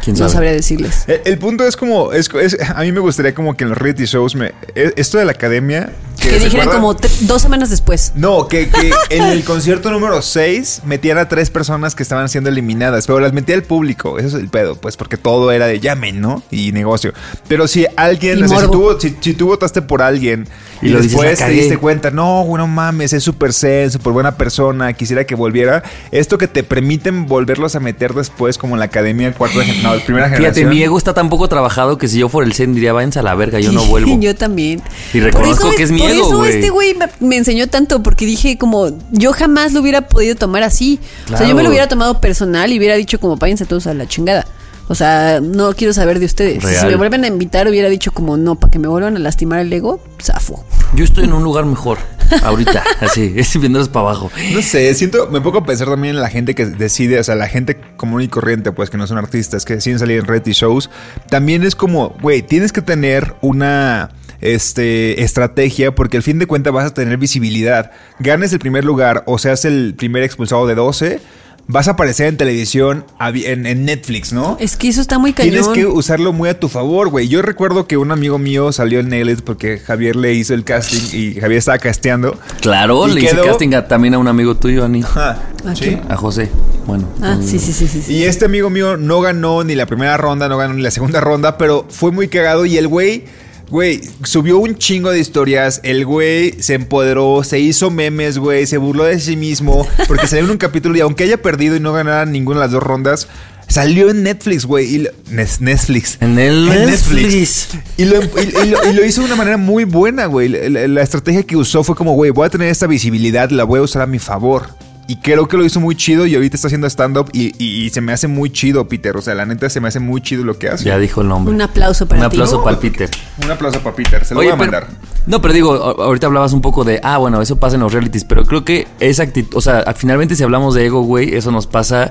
[0.03, 1.05] ¿Quién No sabría decirles.
[1.07, 3.78] El, el punto es como, es, es- a mí me gustaría como que en los
[3.78, 5.90] reality shows, me, e- esto de la academia...
[6.20, 8.12] Que ¿se dijeran como dos semanas después.
[8.14, 12.49] No, que, que en el concierto número 6 metían a tres personas que estaban siendo
[12.51, 14.18] eliminadas, pero las metía el público.
[14.18, 16.42] Eso es el pedo, pues porque todo era de llamen, ¿no?
[16.51, 17.12] Y negocio.
[17.49, 20.49] Pero si alguien, Y o sea, si, tú, si, si tú votaste por alguien
[20.80, 21.61] y, Y lo dices, después "La te cagué".
[21.61, 25.82] diste cuenta, no, güey, no mames, es súper zen, súper buena persona, quisiera que volviera.
[26.12, 30.01] Esto que te permiten volverlos a meter después, como en la academia, cuarta, gen- no,
[30.01, 30.68] primera Fíjate, generación.
[30.70, 33.22] mi ego está tan poco trabajado que si yo fuera el Zen diría, váyanse a
[33.22, 34.18] la verga, yo no vuelvo.
[34.20, 34.82] yo también.
[35.12, 36.53] Y reconozco que es mi por ego, eso güey.
[36.55, 40.62] este güey me, me enseñó tanto, porque dije como, yo jamás lo hubiera podido tomar
[40.62, 41.01] así.
[41.32, 43.95] O sea, yo me lo hubiera tomado personal y hubiera dicho como, váyanse todos a
[43.95, 44.47] la chingada.
[44.89, 46.62] O sea, no quiero saber de ustedes.
[46.64, 49.59] Si me vuelven a invitar, hubiera dicho como, no, para que me vuelvan a lastimar
[49.59, 50.64] el ego, zafo.
[50.95, 51.99] Yo estoy en un lugar mejor,
[52.43, 54.31] ahorita, así, es viéndolos para abajo.
[54.53, 57.35] No sé, siento, me pongo a pensar también en la gente que decide, o sea,
[57.35, 60.53] la gente común y corriente, pues que no son artistas, que deciden salir en reality
[60.53, 60.91] shows.
[61.29, 64.11] También es como, güey, tienes que tener una
[64.41, 67.91] este, estrategia porque al fin de cuentas vas a tener visibilidad.
[68.18, 71.20] Ganes el primer lugar o seas el primer expulsado de 12,
[71.69, 74.57] vas a aparecer en televisión, en, en Netflix, ¿no?
[74.61, 75.51] Es que eso está muy cañón.
[75.53, 77.29] Tienes que usarlo muy a tu favor, güey.
[77.29, 81.01] Yo recuerdo que un amigo mío salió en Nailed porque Javier le hizo el casting
[81.19, 82.39] y Javier estaba casteando.
[82.61, 85.03] Claro, le hice quedó- casting a- también a un amigo tuyo, Ani.
[85.03, 85.99] Ajá, ¿A sí.
[86.09, 86.51] A José.
[86.87, 87.09] Bueno.
[87.21, 88.01] Ah, sí, sí, sí, sí.
[88.03, 88.12] sí.
[88.14, 91.21] Y este amigo mío no ganó ni la primera ronda, no ganó ni la segunda
[91.21, 93.25] ronda, pero fue muy cagado y el güey,
[93.71, 98.79] güey, subió un chingo de historias, el güey se empoderó, se hizo memes, güey, se
[98.79, 101.93] burló de sí mismo, porque salió en un capítulo y aunque haya perdido y no
[101.93, 103.29] ganara ninguna de las dos rondas,
[103.69, 106.19] salió en Netflix, güey, Netflix.
[106.21, 107.69] En el Netflix.
[107.97, 110.49] Y lo, y- y lo- y lo hizo de una manera muy buena, güey.
[110.49, 113.64] La, la- la estrategia que usó fue como, güey, voy a tener esta visibilidad, la
[113.64, 114.69] voy a usar a mi favor.
[115.09, 117.90] Y creo que lo hizo muy chido y ahorita está haciendo stand-up y, y- y
[117.90, 119.16] se me hace muy chido, Peter.
[119.16, 120.84] O sea, la neta se me hace muy chido lo que hace.
[120.84, 121.54] Ya dijo el nombre.
[121.54, 122.36] Un aplauso para Un ti.
[122.36, 123.09] aplauso para el Peter.
[123.44, 124.96] Un aplauso para Peter, se lo Oye, voy a pero- mandar.
[125.26, 128.24] no, pero digo, ahorita hablabas un poco de, ah, bueno, eso pasa en los realities,
[128.24, 131.68] pero creo que esa actitud, o sea, finalmente si hablamos de ego, güey, eso nos
[131.68, 132.11] pasa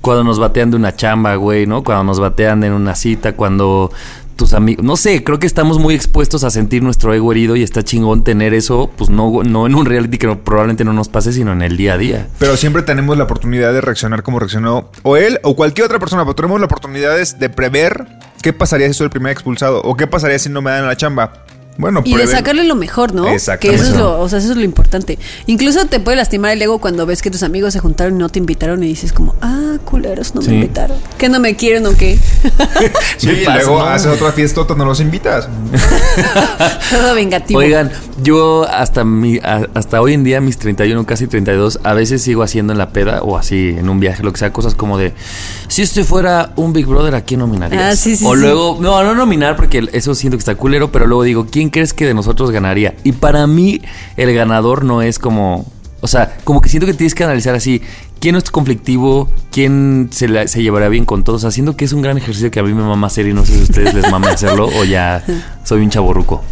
[0.00, 1.82] cuando nos batean de una chamba, güey, ¿no?
[1.82, 3.90] Cuando nos batean en una cita, cuando
[4.36, 7.62] tus amigos, no sé, creo que estamos muy expuestos a sentir nuestro ego herido y
[7.62, 11.32] está chingón tener eso, pues no, no en un reality que probablemente no nos pase,
[11.32, 12.28] sino en el día a día.
[12.38, 16.22] Pero siempre tenemos la oportunidad de reaccionar como reaccionó o él o cualquier otra persona.
[16.24, 18.06] Pero tenemos la oportunidad de prever
[18.42, 20.96] qué pasaría si soy el primer expulsado o qué pasaría si no me dan la
[20.96, 21.44] chamba.
[21.78, 23.24] Bueno, Y de sacarle lo mejor, ¿no?
[23.60, 25.18] Que eso es lo, o sea, eso es lo importante.
[25.46, 28.28] Incluso te puede lastimar el ego cuando ves que tus amigos se juntaron y no
[28.28, 30.50] te invitaron y dices como, ah, culeros, no Sí.
[30.50, 30.96] me invitaron.
[31.18, 32.18] ¿Que no me quieren o qué?
[33.18, 33.84] Sí, y pasa, luego ¿no?
[33.86, 35.48] haces otra fiesta, no los invitas.
[36.90, 37.60] Todo vengativo.
[37.60, 37.90] Oigan,
[38.22, 42.42] yo hasta mi, a- hasta hoy en día, mis 31, casi 32, a veces sigo
[42.42, 45.12] haciendo en la peda o así en un viaje, lo que sea, cosas como de,
[45.76, 47.82] si este fuera un Big Brother, ¿a quién nominarías?
[47.82, 48.40] Ah, sí, sí, o sí.
[48.40, 51.92] luego, no, no nominar porque eso siento que está culero, pero luego digo, ¿quién crees
[51.92, 52.94] que de nosotros ganaría?
[53.04, 53.82] Y para mí,
[54.16, 55.66] el ganador no es como,
[56.00, 57.82] o sea, como que siento que tienes que analizar así,
[58.20, 59.28] ¿quién no es conflictivo?
[59.50, 61.40] ¿Quién se, la- se llevará bien con todos?
[61.40, 63.34] O sea, siento que es un gran ejercicio que a mí me mama hacer y
[63.34, 65.22] no sé si a ustedes les mame hacerlo o ya
[65.62, 66.42] soy un chaborruco.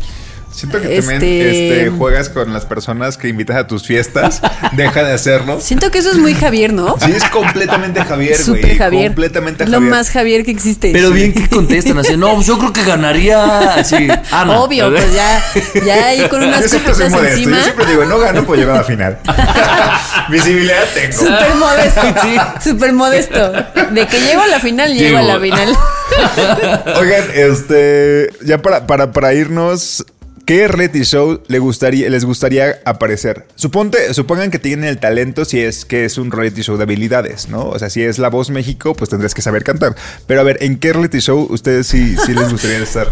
[0.54, 4.40] Siento que también Este- este, juegas con las personas que invitas a tus fiestas.
[4.72, 5.60] Deja de hacerlo.
[5.60, 6.96] Siento que eso es muy Javier, ¿no?
[7.04, 8.60] Sí, es completamente Javier, güey.
[8.62, 9.06] Súper Javier.
[9.08, 9.90] Completamente Es lo Javier.
[9.90, 10.92] más Javier que existe.
[10.92, 14.08] Pero bien que contestan así, no, pues yo creo que ganaría así.
[14.30, 14.60] Ana.
[14.60, 15.42] Obvio, pues ya,
[15.84, 17.38] ya ahí con unas Yo siempre soy copitas modesto.
[17.38, 17.56] encima.
[17.58, 19.18] Yo siempre digo, no gano, pues llego a la final.
[20.30, 21.12] Visibilidad tengo.
[21.18, 22.00] Súper modesto.
[22.62, 23.52] Súper modesto.
[23.92, 25.76] De que llego a la final, llego a la final.
[26.96, 28.30] Oigan, este.
[28.44, 30.04] Ya para, para, para irnos.
[30.46, 33.46] ¿Qué reality show le gustaría, les gustaría aparecer?
[33.54, 37.48] Suponte, supongan que tienen el talento si es que es un reality show de habilidades,
[37.48, 37.64] ¿no?
[37.70, 39.94] O sea, si es La Voz México, pues tendrías que saber cantar.
[40.26, 43.08] Pero a ver, ¿en qué reality show ustedes sí, sí les gustaría estar?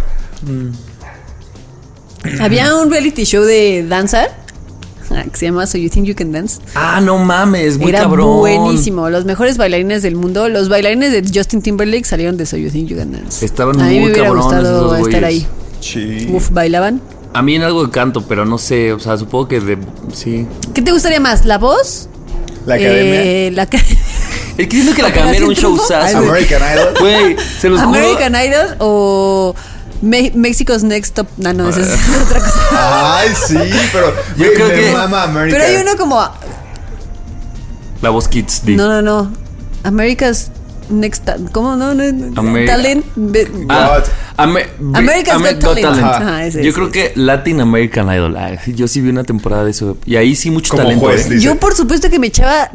[2.40, 4.28] Había un reality show de danza
[5.32, 6.60] que se llama So You Think You Can Dance.
[6.74, 8.38] Ah, no mames, muy Era cabrón.
[8.38, 9.08] buenísimo.
[9.10, 10.48] Los mejores bailarines del mundo.
[10.48, 13.44] Los bailarines de Justin Timberlake salieron de So You Think You Can Dance.
[13.44, 15.44] Estaban A mí muy me hubiera cabrones gustado esos estar güeyes.
[15.44, 15.46] ahí.
[15.80, 16.28] Sí.
[16.32, 17.00] Uf, bailaban.
[17.34, 19.78] A mí en algo de canto, pero no sé, o sea, supongo que de
[20.12, 20.46] sí.
[20.74, 21.44] ¿Qué te gustaría más?
[21.46, 22.08] ¿La voz?
[22.66, 23.22] La academia.
[23.22, 23.62] Eh, la
[24.58, 26.04] Es que siento que la academia era un Operación show Triunfo.
[26.04, 26.28] Ay, güey.
[26.28, 26.94] American Idol.
[27.00, 27.98] Güey, se los juro.
[27.98, 29.54] American Idol o
[30.02, 31.26] Me- Mexico's Next Top.
[31.38, 31.88] No, no, esa es
[32.26, 33.18] otra cosa.
[33.18, 33.56] Ay, sí,
[33.92, 35.56] pero Yo güey, creo me que- mama America.
[35.58, 36.20] Pero hay uno como.
[38.02, 38.76] La voz Kids, di.
[38.76, 39.32] No, no, no.
[39.84, 40.50] America's
[40.92, 41.94] Next ¿Cómo no?
[41.94, 43.04] no, no, Ameri- Talent.
[43.16, 44.02] be- Ah,
[44.94, 45.86] America's Ame- Got Talent.
[45.86, 46.16] Ajá.
[46.16, 46.92] Ajá, ese, Yo ese, creo ese.
[46.92, 48.36] que Latin American Idol.
[48.36, 49.96] ah, yo sí vi una temporada de eso.
[50.04, 51.04] Y ahí sí mucho Como talento.
[51.06, 51.40] juez, ¿eh?
[51.40, 52.70] Yo por supuesto que me echaba.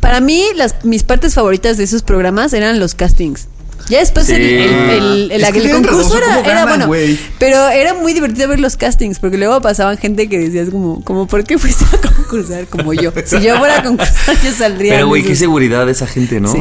[0.00, 3.48] Para mí, las, mis partes favoritas de esos programas eran los castings.
[3.90, 4.34] Ya después Sí.
[4.34, 7.16] el, el, el- el- concurso era, cómo era ganan, bueno.
[7.38, 11.26] Pero era muy divertido ver los castings, porque luego pasaban gente que decías como, como
[11.26, 13.12] ¿por qué fuiste a concursar como yo?
[13.24, 14.94] Si yo fuera a concursar, yo saldría.
[14.94, 16.50] Pero, güey, qué seguridad de esa gente, ¿no?
[16.52, 16.60] Sí.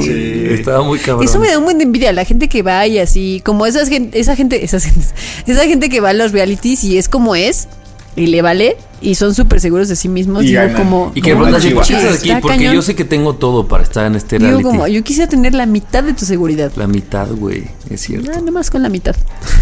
[0.50, 1.24] Estaba muy cabrón.
[1.24, 3.88] Eso me da un buen de envidia, la gente que va y así, como esas
[3.90, 5.14] gente, esa gente, esas gentes-
[5.46, 7.68] esa gente que va a los realities y es como es
[8.16, 10.44] y le vale y son súper seguros de sí mismos.
[10.44, 10.76] Y digo ganan.
[10.76, 11.88] como Y que como, preguntas, Chihuahua.
[11.88, 12.32] ¿qué haces aquí?
[12.42, 12.74] Porque cañón.
[12.76, 14.64] yo sé que tengo todo para estar en este Digo reality.
[14.64, 16.72] como, yo quisiera tener la mitad de tu seguridad.
[16.76, 17.66] La mitad, güey.
[17.90, 18.32] Es cierto.
[18.36, 19.16] Ah, nomás con la mitad.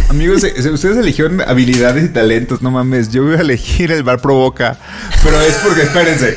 [0.10, 3.10] Amigos, eh, ustedes eligieron habilidades y talentos, no mames.
[3.12, 4.78] Yo voy a elegir el bar provoca.
[5.24, 6.36] Pero es porque, espérense.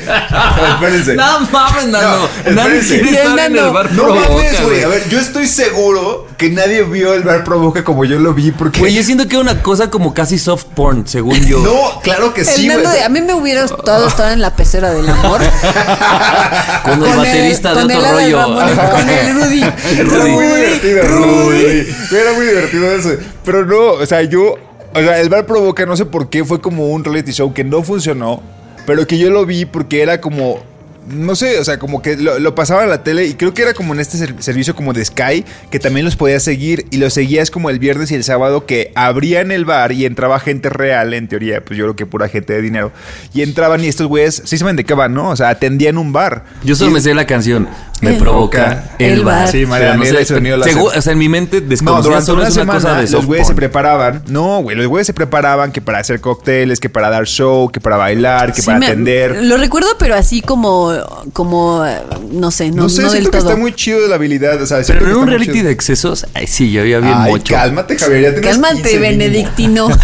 [0.73, 1.15] espérense.
[1.15, 2.29] No mames, Nando.
[2.45, 3.01] No, Nadie espérense.
[3.01, 4.83] quiere estar en el bar No provoca, mames, güey.
[4.83, 8.51] A ver, yo estoy seguro que nadie vio el bar provoca como yo lo vi
[8.51, 8.79] porque.
[8.79, 11.59] Güey, yo siento que era una cosa como casi soft porn, según yo.
[11.59, 12.77] no, claro que sí, güey.
[12.91, 15.41] De- a mí me hubiera gustado estar en la pecera del amor.
[16.83, 18.43] Con el baterista de otro rollo.
[18.91, 19.63] Con el Rudy.
[19.63, 21.87] Era muy divertido, Rudy.
[22.11, 23.09] Era muy divertido eso.
[23.45, 24.55] Pero no, o sea, yo.
[24.93, 27.63] O sea, el bar provoca, no sé por qué, fue como un reality show que
[27.63, 28.43] no funcionó,
[28.85, 30.59] pero que yo lo vi porque era como.
[31.09, 33.63] No sé, o sea, como que lo, lo pasaba en la tele y creo que
[33.63, 36.97] era como en este ser- servicio como de Sky, que también los podías seguir y
[36.97, 40.69] los seguías como el viernes y el sábado que abrían el bar y entraba gente
[40.69, 42.91] real, en teoría, pues yo creo que pura gente de dinero.
[43.33, 45.29] Y entraban y estos güeyes, sí saben de qué van, ¿no?
[45.29, 46.45] O sea, atendían un bar.
[46.63, 47.67] Yo solo Y- me sé la canción.
[48.01, 49.47] Me provoca el bar.
[49.47, 50.97] Sí, María Pero no Daniela sé, sonido la segu- hace.
[50.97, 53.09] O sea, en mi mente No, desconocida durante solo una es una semana cosa de
[53.11, 54.23] los güeyes se preparaban.
[54.27, 57.79] No, güey, los güeyes se preparaban que para hacer cócteles, que para dar show, que
[57.79, 59.43] para bailar, que Sí, para me- atender.
[59.43, 60.91] Lo recuerdo, pero así como,
[61.33, 61.97] como, eh,
[62.31, 63.49] no sé, no, No, sé, no del siento que todo.
[63.49, 64.61] está muy chido la habilidad.
[64.61, 67.53] O sea, Pero en un reality de excesos, ay, sí, yo había bien Ay, mucho.
[67.53, 68.35] cálmate, Javier.
[68.35, 69.09] Ya Cálmate, 15 mínimo.
[69.19, 69.87] Benedictino.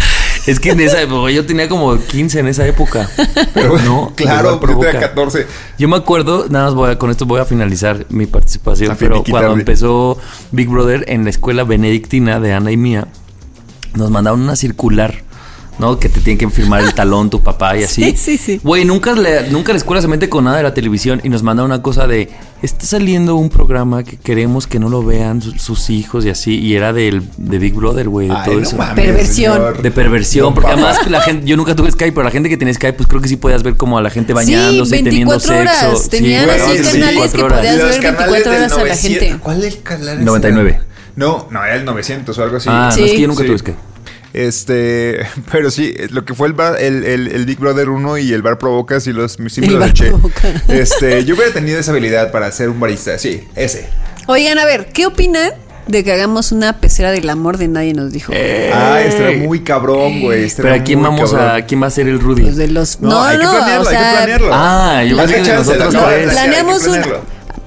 [0.48, 3.08] Es que en esa época, yo tenía como 15 en esa época.
[3.54, 4.98] Pero no, claro, yo tenía provoca.
[4.98, 5.46] 14.
[5.78, 9.22] Yo me acuerdo, nada más voy a- con esto voy a finalizar mi participación, pero
[9.28, 10.18] cuando empezó
[10.50, 13.08] Big Brother en la escuela benedictina de Ana y mía,
[13.94, 15.22] nos mandaron una circular,
[15.78, 15.98] ¿no?
[15.98, 18.02] Que te tienen que firmar el talón tu papá y así.
[18.02, 18.60] Sí, sí, sí.
[18.62, 21.42] Güey, nunca, le- nunca la escuela se mete con nada de la televisión y nos
[21.42, 22.28] mandaron una cosa de,
[22.62, 26.58] está saliendo un programa que queremos que no lo vean su- sus hijos y así,
[26.58, 28.76] y era del, de Big Brother, güey, de Ay, todo no eso.
[28.76, 29.52] mames, Perversión.
[29.54, 29.82] señor.
[29.82, 32.74] De perversión, porque además la gente, yo nunca tuve Skype, pero la gente que tenía
[32.74, 35.30] Skype, pues creo que sí podías ver como a la gente bañándose sí, y teniendo
[35.38, 35.78] 24 horas.
[35.80, 35.96] sexo.
[36.04, 37.58] Sí, Tenían güey, así sí, canales 24 que horas.
[37.58, 39.22] podías ver canales 24 del horas a la 900.
[39.28, 39.42] gente.
[39.42, 40.24] ¿Cuál es el canal?
[40.24, 40.80] 99.
[41.16, 42.68] No, no, era el 900 o algo así.
[42.70, 43.00] Ah, Sí.
[43.00, 43.46] no es que yo nunca Sí.
[43.48, 43.78] tuve Skype.
[44.34, 45.20] Este,
[45.52, 48.42] pero sí, lo que fue el, bar- el, el- el Big Brother 1 y el
[48.42, 50.12] bar provoca, sí, los, sí me bar eché.
[50.68, 53.88] Este, yo hubiera tenido esa habilidad para ser un barista, sí, ese.
[54.26, 55.52] Oigan, a ver, ¿qué opinan
[55.86, 58.32] de que hagamos una pecera del amor de nadie nos dijo?
[58.74, 60.50] Ah, estaría muy cabrón, güey.
[60.54, 61.56] Pero ¿a quién vamos cabrón.
[61.62, 62.42] a quién va a ser el Rudy?
[62.42, 64.50] Pues de los No, no, hay que planearlo, o hay que planearlo.
[64.52, 66.30] Ah, yo pensé que nosotros no, tres.
[66.32, 66.98] planeamos un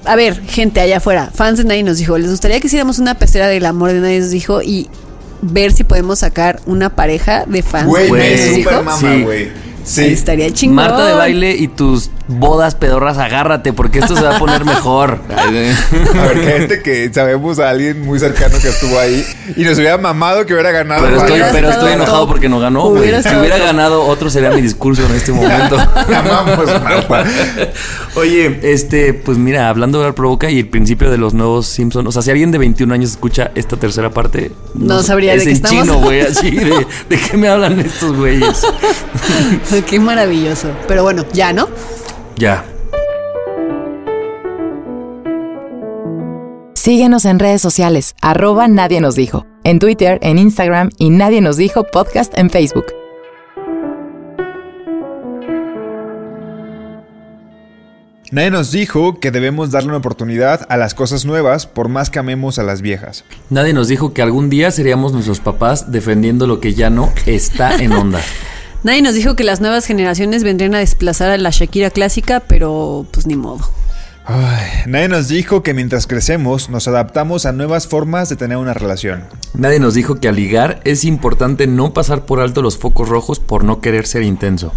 [0.04, 3.14] a ver, gente allá afuera, fans de nadie nos dijo, les gustaría que hiciéramos una
[3.16, 4.88] pecera del amor de nadie nos dijo y
[5.42, 9.50] ver si podemos sacar una pareja de fans Güey, Güey, me super mama, Sí.
[9.82, 10.04] Ahí Sí.
[10.12, 10.76] estaría chingón.
[10.76, 15.18] Marta de baile y tus bodas pedorras, agárrate, porque esto se va a poner mejor.
[15.36, 15.74] A ver,
[16.44, 19.24] gente que sabemos a alguien muy cercano que estuvo ahí
[19.56, 21.02] y nos hubiera mamado que hubiera ganado.
[21.04, 22.88] Pero estoy, pero estoy enojado porque no ganó.
[22.90, 23.02] güey.
[23.02, 25.76] Hubiera Si hubiera ganado, otro sería mi discurso en este momento.
[26.14, 27.24] Amamos, Marta.
[28.14, 32.06] Oye, este, pues mira, hablando de la provoca y el principio de los nuevos Simpsons,
[32.08, 35.44] o sea, si alguien de 21 años escucha esta tercera parte, No sabría es de
[35.46, 35.82] qué en estamos.
[35.84, 38.62] chino, güey, así de, de qué me hablan estos güeyes.
[39.88, 40.70] Qué maravilloso.
[40.86, 41.68] Pero bueno, ya, ¿no?
[42.36, 42.64] Ya.
[46.74, 51.56] Síguenos en redes sociales, arroba Nadie nos dijo, en Twitter, en Instagram y Nadie nos
[51.56, 52.86] dijo podcast en Facebook.
[58.32, 62.18] Nadie nos dijo que debemos darle una oportunidad a las cosas nuevas por más que
[62.18, 63.24] amemos a las viejas.
[63.50, 67.76] Nadie nos dijo que algún día seríamos nuestros papás defendiendo lo que ya no está
[67.76, 68.20] en onda.
[68.84, 73.06] Nadie nos dijo que las nuevas generaciones vendrían a desplazar a la Shakira clásica, pero
[73.12, 73.70] pues ni modo.
[74.24, 78.74] Ay, nadie nos dijo que mientras crecemos nos adaptamos a nuevas formas de tener una
[78.74, 79.24] relación.
[79.54, 83.38] Nadie nos dijo que al ligar es importante no pasar por alto los focos rojos
[83.40, 84.72] por no querer ser intenso.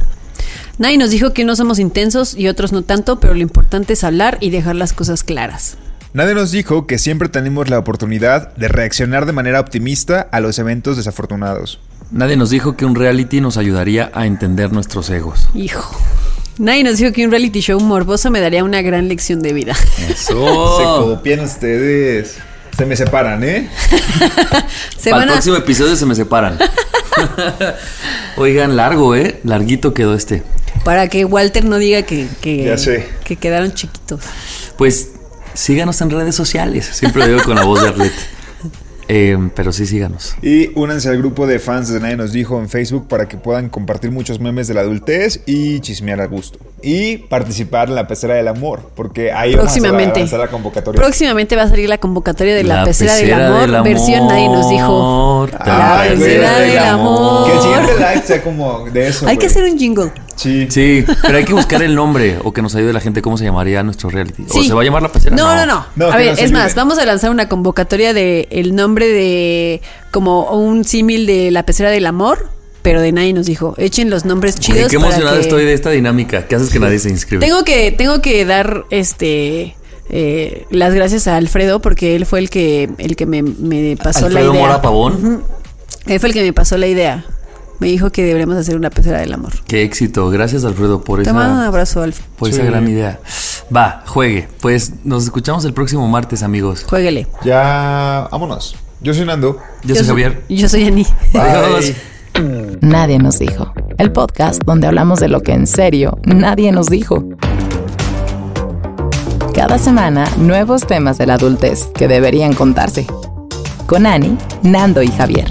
[0.78, 4.04] Nadie nos dijo que no somos intensos y otros no tanto, pero lo importante es
[4.04, 5.78] hablar y dejar las cosas claras.
[6.14, 10.60] Nadie nos dijo que siempre tenemos la oportunidad de reaccionar de manera optimista a los
[10.60, 11.80] eventos desafortunados.
[12.12, 15.48] Nadie nos dijo que un reality nos ayudaría a entender nuestros egos.
[15.54, 15.96] Hijo.
[16.58, 19.74] Nadie nos dijo que un reality show morboso me daría una gran lección de vida.
[19.76, 20.36] Se Eso.
[21.16, 22.38] copian ustedes.
[22.78, 23.70] Se me separan, ¿eh?
[24.98, 25.34] Se Para van el a...
[25.34, 26.58] próximo episodio se me separan.
[28.38, 29.40] Oigan, largo, ¿eh?
[29.44, 30.44] Larguito quedó este.
[30.84, 33.08] Para que Walter no diga que, que, Ya sé.
[33.24, 34.22] que quedaron chiquitos.
[34.78, 35.10] Pues
[35.54, 36.86] síganos en redes sociales.
[36.92, 38.14] Siempre lo digo con la voz de Arlette.
[39.08, 40.36] Eh, pero sí, síganos.
[40.42, 43.70] Y únanse al grupo de fans de Nadie Nos Dijo en Facebook para que puedan
[43.70, 46.60] compartir muchos memes de la adultez y chismear a gusto.
[46.82, 50.06] Y participar en la pecera del amor, porque ahí Próximamente.
[50.06, 51.02] vamos a lanzar la convocatoria.
[51.02, 55.48] Próximamente va a salir la convocatoria de la, pecera, del, amor, versión Nadie nos dijo.
[55.52, 57.48] La pecera del amor.
[57.48, 59.28] Que el siguiente like sea como de eso.
[59.28, 59.52] Hay que güey.
[59.52, 60.12] hacer un jingle.
[60.36, 60.68] Sí.
[60.70, 63.46] Sí, pero hay que buscar el nombre o que nos ayude la gente cómo se
[63.46, 64.44] llamaría nuestro reality.
[64.50, 64.68] ¿O Sí.
[64.68, 65.36] se va a llamar la pecera?
[65.36, 65.86] No, no, no.
[65.96, 69.82] No, a que ver, es más, vamos a lanzar una convocatoria de el nombre de
[70.12, 72.50] como un símil de la pecera del amor,
[72.82, 73.74] pero de nadie nos dijo.
[73.78, 74.92] Echen los nombres chidos.
[74.92, 76.48] qué para emocionado que- estoy de esta dinámica.
[76.48, 77.46] ¿Qué haces que nadie se inscribe?
[77.46, 79.76] Tengo que, tengo que dar este
[80.10, 84.28] eh, las gracias a Alfredo porque él fue el que el que me, me pasó
[84.28, 84.68] Alfredo la idea.
[84.68, 85.44] Mora Pavón.
[86.06, 87.26] Él fue el que me pasó la idea.
[87.80, 89.52] Me dijo que deberíamos hacer una pecera del amor.
[89.68, 90.30] Qué éxito.
[90.30, 92.22] Gracias, Alfredo, por Te mando un abrazo, Alf.
[92.38, 93.20] por esa gran idea.
[93.76, 94.48] Va, juegue.
[94.62, 96.86] Pues nos escuchamos el próximo martes, amigos.
[96.88, 97.28] Jueguele.
[97.44, 98.76] Ya, vámonos.
[99.02, 99.58] Yo soy Nando.
[99.84, 100.44] Yo soy Javier.
[100.50, 101.06] Yo soy Ani.
[101.34, 101.94] Adiós.
[102.82, 103.74] Nadie nos dijo.
[103.98, 107.24] El podcast donde hablamos de lo que en serio nadie nos dijo.
[109.54, 113.08] Cada semana, nuevos temas de la adultez que deberían contarse.
[113.86, 115.48] Con Ani, Nando y Javier.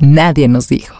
[0.00, 0.99] Nadie nos dijo.